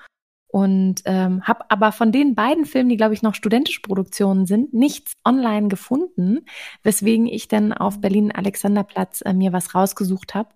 [0.47, 4.73] Und ähm, habe aber von den beiden Filmen, die glaube ich noch studentische Produktionen sind,
[4.73, 6.39] nichts online gefunden,
[6.81, 10.49] weswegen ich dann auf Berlin Alexanderplatz äh, mir was rausgesucht habe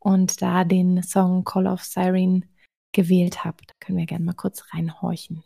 [0.00, 2.46] und da den Song Call of Siren
[2.90, 3.58] gewählt habe.
[3.64, 5.44] Da können wir gerne mal kurz reinhorchen.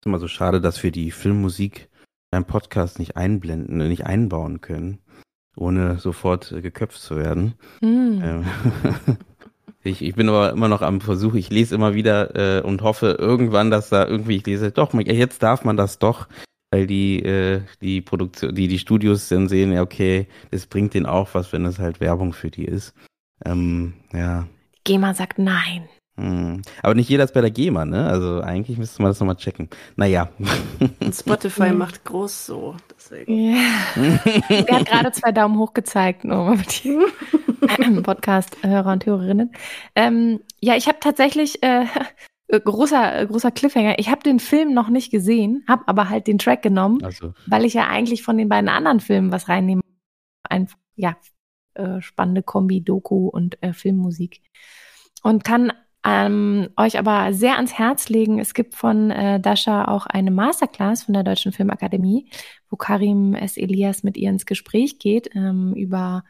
[0.00, 1.88] Ist immer so schade, dass wir die Filmmusik
[2.30, 5.00] beim Podcast nicht einblenden, nicht einbauen können
[5.56, 7.54] ohne sofort äh, geköpft zu werden.
[7.80, 8.22] Mm.
[8.22, 8.44] Ähm,
[9.82, 13.16] ich, ich bin aber immer noch am Versuch, ich lese immer wieder äh, und hoffe
[13.18, 16.28] irgendwann, dass da irgendwie, ich lese, doch, jetzt darf man das doch,
[16.70, 21.06] weil die, äh, die Produktion, die, die Studios dann sehen, ja, okay, das bringt denen
[21.06, 22.94] auch was, wenn es halt Werbung für die ist.
[23.44, 24.46] Ähm, ja.
[24.90, 25.88] GEMA sagt nein.
[26.16, 26.62] Hm.
[26.82, 28.08] Aber nicht jeder ist bei der GEMA, ne?
[28.08, 29.70] Also eigentlich müsste man das nochmal checken.
[29.94, 30.30] Naja.
[30.80, 32.74] Und Spotify macht groß so.
[32.96, 33.52] Deswegen.
[33.52, 33.60] Ja.
[34.48, 36.82] Er hat gerade zwei Daumen hoch gezeigt, nur mit
[38.02, 39.52] Podcast-Hörer und Hörerinnen.
[39.94, 41.86] Ähm, ja, ich habe tatsächlich äh,
[42.48, 44.00] großer großer Cliffhanger.
[44.00, 47.32] Ich habe den Film noch nicht gesehen, habe aber halt den Track genommen, also.
[47.46, 49.82] weil ich ja eigentlich von den beiden anderen Filmen was reinnehme.
[50.42, 51.14] Einfach ja
[51.74, 54.42] äh, spannende Kombi Doku und äh, Filmmusik
[55.22, 55.72] und kann
[56.04, 58.38] ähm, euch aber sehr ans Herz legen.
[58.38, 62.30] Es gibt von äh, Dasha auch eine Masterclass von der Deutschen Filmakademie,
[62.70, 63.56] wo Karim S.
[63.56, 66.24] Elias mit ihr ins Gespräch geht ähm, über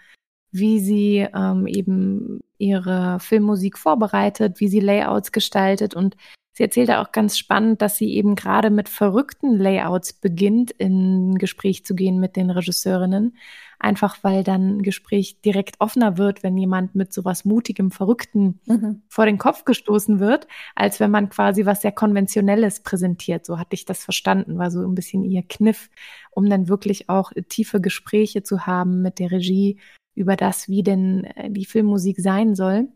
[0.53, 6.17] wie sie ähm, eben ihre Filmmusik vorbereitet, wie sie Layouts gestaltet und
[6.53, 11.85] sie erzählt auch ganz spannend, dass sie eben gerade mit verrückten Layouts beginnt, in Gespräch
[11.85, 13.37] zu gehen mit den Regisseurinnen
[13.81, 19.03] einfach weil dann ein Gespräch direkt offener wird, wenn jemand mit sowas mutigem, verrückten mhm.
[19.09, 23.47] vor den Kopf gestoßen wird, als wenn man quasi was sehr konventionelles präsentiert.
[23.47, 25.89] So hatte ich das verstanden, war so ein bisschen ihr Kniff,
[26.31, 29.81] um dann wirklich auch tiefe Gespräche zu haben mit der Regie
[30.15, 32.89] über das, wie denn äh, die Filmmusik sein soll.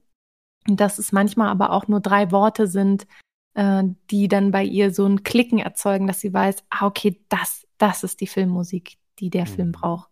[0.69, 3.07] Und dass es manchmal aber auch nur drei Worte sind,
[3.55, 7.67] äh, die dann bei ihr so ein Klicken erzeugen, dass sie weiß, ah, okay, das,
[7.79, 9.49] das ist die Filmmusik, die der mhm.
[9.49, 10.11] Film braucht.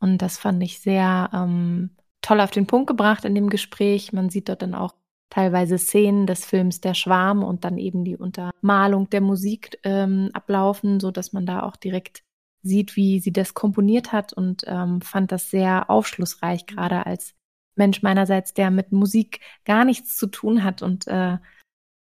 [0.00, 1.90] Und das fand ich sehr ähm,
[2.20, 4.12] toll auf den Punkt gebracht in dem Gespräch.
[4.12, 4.94] Man sieht dort dann auch
[5.30, 11.00] teilweise Szenen des Films Der Schwarm und dann eben die Untermalung der Musik ähm, ablaufen,
[11.00, 12.22] so dass man da auch direkt
[12.62, 17.34] sieht, wie sie das komponiert hat und ähm, fand das sehr aufschlussreich, gerade als
[17.76, 21.38] Mensch meinerseits, der mit Musik gar nichts zu tun hat und äh,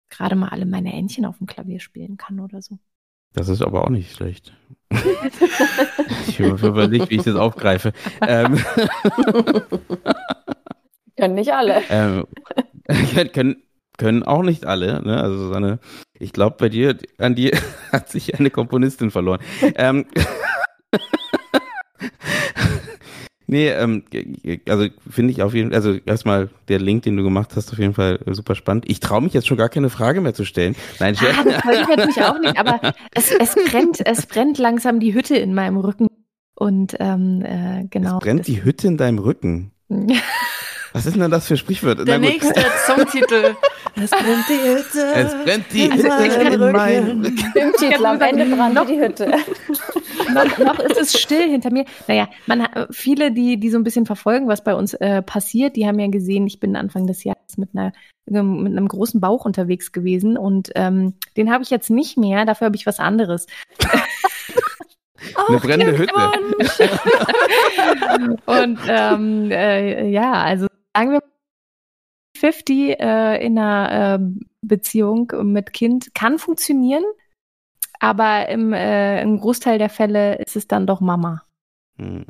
[0.08, 2.78] gerade mal alle meine Entchen auf dem Klavier spielen kann oder so.
[3.36, 4.54] Das ist aber auch nicht schlecht.
[6.26, 7.92] ich überlege, wie ich das aufgreife.
[8.26, 8.58] Ähm,
[11.18, 11.82] können nicht alle.
[11.90, 12.26] Ähm,
[13.34, 13.62] können,
[13.98, 15.02] können auch nicht alle.
[15.02, 15.20] Ne?
[15.22, 15.80] Also Susanne,
[16.18, 17.50] ich glaube, bei dir, an dir
[17.92, 19.40] hat sich eine Komponistin verloren.
[19.74, 20.06] Ähm,
[23.48, 24.02] Nee, ähm,
[24.68, 27.78] also finde ich auf jeden Fall, also erstmal der Link, den du gemacht hast, auf
[27.78, 28.84] jeden Fall super spannend.
[28.88, 30.74] Ich traue mich jetzt schon gar keine Frage mehr zu stellen.
[30.98, 32.80] Nein, ah, das ich natürlich auch nicht, aber
[33.12, 36.08] es, es brennt, es brennt langsam die Hütte in meinem Rücken.
[36.56, 38.18] Und ähm, äh, genau.
[38.18, 39.72] Es brennt die Hütte in deinem Rücken.
[40.96, 42.06] Was ist denn das für Sprichwörter?
[42.06, 43.54] Der nächste Songtitel.
[43.98, 45.06] Es brennt die Hütte.
[45.14, 49.26] Es brennt die Hütte in meinem Filmtitel am Ende brannte die Hütte.
[50.34, 51.86] noch, noch ist es still hinter mir.
[52.06, 55.86] Naja, man, viele, die, die so ein bisschen verfolgen, was bei uns äh, passiert, die
[55.86, 57.94] haben ja gesehen, ich bin Anfang des Jahres mit einer
[58.26, 62.66] mit einem großen Bauch unterwegs gewesen und ähm, den habe ich jetzt nicht mehr, dafür
[62.66, 63.46] habe ich was anderes.
[65.48, 66.12] Eine brennende Hütte.
[68.46, 70.66] und ähm, äh, ja, also
[70.96, 71.22] sagen wir
[72.38, 77.04] 50 äh, in einer äh, Beziehung mit Kind kann funktionieren,
[78.00, 81.42] aber im, äh, im Großteil der Fälle ist es dann doch Mama.
[81.98, 82.24] Hm,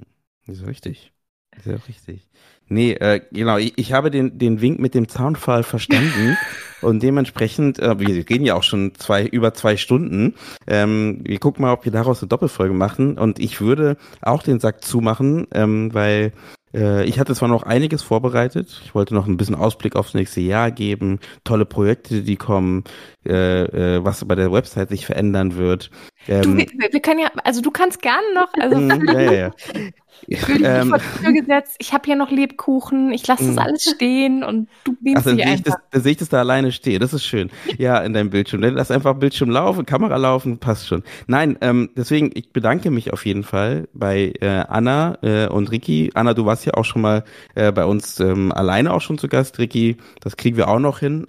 [0.47, 1.13] ist richtig.
[1.57, 2.29] Ist ja richtig.
[2.69, 6.37] Nee, äh, genau, ich, ich habe den, den Wink mit dem Zaunfall verstanden
[6.83, 10.35] und dementsprechend, äh, wir gehen ja auch schon zwei, über zwei Stunden.
[10.67, 14.59] Ähm, wir gucken mal, ob wir daraus eine Doppelfolge machen und ich würde auch den
[14.59, 16.33] Sack zumachen, ähm, weil
[16.73, 18.83] ich hatte zwar noch einiges vorbereitet.
[18.85, 22.85] Ich wollte noch ein bisschen Ausblick aufs nächste Jahr geben, tolle Projekte, die kommen,
[23.25, 25.91] äh, äh, was bei der Website sich verändern wird.
[26.29, 29.33] Ähm, du, wir, wir, können ja, also du kannst gerne noch, also mm, ja, ja,
[29.33, 29.51] ja.
[30.29, 30.95] ähm,
[31.35, 33.59] gesetzt, ich habe hier noch Lebkuchen, ich lasse das mm.
[33.59, 36.39] alles stehen und du beamst Ach, dann sehe ich, das, dann sehe ich das da
[36.39, 37.01] alleine stehen.
[37.01, 37.51] Das ist schön.
[37.79, 38.61] Ja, in deinem Bildschirm.
[38.63, 41.03] Lass einfach Bildschirm laufen, Kamera laufen, passt schon.
[41.27, 46.11] Nein, ähm, deswegen, ich bedanke mich auf jeden Fall bei äh, Anna äh, und Ricky.
[46.15, 47.25] Anna, du warst ja auch schon mal
[47.55, 49.59] äh, bei uns ähm, alleine auch schon zu Gast.
[49.59, 51.27] Ricky, das kriegen wir auch noch hin.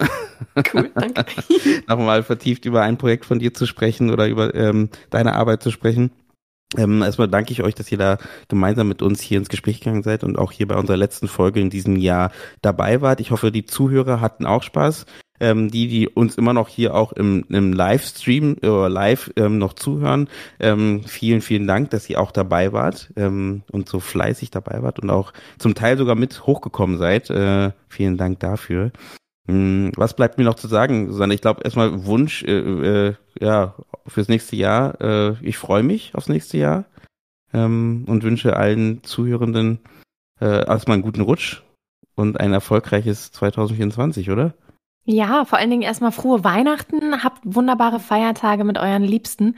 [0.72, 1.24] Cool, danke.
[1.86, 5.70] Nochmal vertieft über ein Projekt von dir zu sprechen oder über ähm, deine Arbeit zu
[5.70, 6.10] sprechen.
[6.76, 8.18] Ähm, erstmal danke ich euch, dass ihr da
[8.48, 11.60] gemeinsam mit uns hier ins Gespräch gegangen seid und auch hier bei unserer letzten Folge
[11.60, 12.30] in diesem Jahr
[12.60, 13.20] dabei wart.
[13.20, 15.06] Ich hoffe, die Zuhörer hatten auch Spaß.
[15.40, 19.74] Ähm, die, die uns immer noch hier auch im, im Livestream oder live ähm, noch
[19.74, 20.28] zuhören.
[20.58, 24.98] Ähm, vielen, vielen Dank, dass ihr auch dabei wart ähm, und so fleißig dabei wart
[24.98, 27.30] und auch zum Teil sogar mit hochgekommen seid.
[27.30, 28.90] Äh, vielen Dank dafür.
[29.48, 31.34] Hm, was bleibt mir noch zu sagen, Susanne?
[31.34, 33.74] Ich glaube erstmal Wunsch, äh, äh, ja,
[34.06, 35.00] fürs nächste Jahr.
[35.00, 36.84] Äh, ich freue mich aufs nächste Jahr
[37.54, 39.80] ähm, und wünsche allen Zuhörenden
[40.40, 41.62] äh, erstmal einen guten Rutsch
[42.14, 44.54] und ein erfolgreiches 2024, oder?
[45.04, 49.56] Ja, vor allen Dingen erstmal frohe Weihnachten, habt wunderbare Feiertage mit euren Liebsten.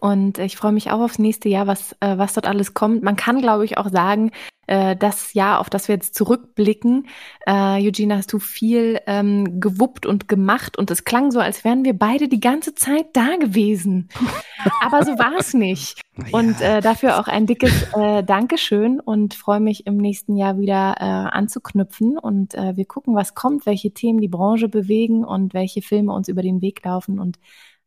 [0.00, 3.02] Und ich freue mich auch aufs nächste Jahr, was, äh, was dort alles kommt.
[3.02, 4.30] Man kann, glaube ich, auch sagen,
[4.66, 7.08] äh, das Jahr, auf das wir jetzt zurückblicken.
[7.46, 11.84] Äh, Eugene, hast du viel ähm, gewuppt und gemacht und es klang so, als wären
[11.84, 14.08] wir beide die ganze Zeit da gewesen.
[14.82, 16.00] Aber so war es nicht.
[16.16, 16.38] Ja.
[16.38, 20.94] Und äh, dafür auch ein dickes äh, Dankeschön und freue mich im nächsten Jahr wieder
[20.98, 25.82] äh, anzuknüpfen und äh, wir gucken, was kommt, welche Themen die Branche bewegen und welche
[25.82, 27.38] Filme uns über den Weg laufen und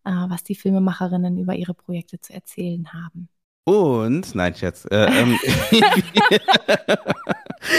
[0.05, 3.29] äh, was die Filmemacherinnen über ihre Projekte zu erzählen haben.
[3.65, 5.39] Und, nein, Schatz, äh, ähm,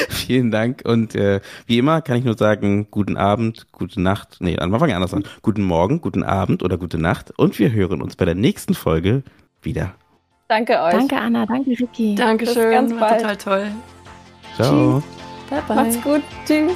[0.08, 4.56] vielen Dank und äh, wie immer kann ich nur sagen, guten Abend, gute Nacht, nee,
[4.56, 5.22] dann fangen wir anders an.
[5.42, 9.22] Guten Morgen, guten Abend oder gute Nacht und wir hören uns bei der nächsten Folge
[9.62, 9.94] wieder.
[10.48, 10.92] Danke euch.
[10.92, 12.16] Danke Anna, danke Ricky.
[12.16, 13.66] Dankeschön, ganz war total toll.
[14.56, 15.00] Ciao.
[15.00, 15.04] Tschüss.
[15.50, 15.76] Bye bye.
[15.76, 16.22] Macht's gut.
[16.46, 16.74] Tschüss.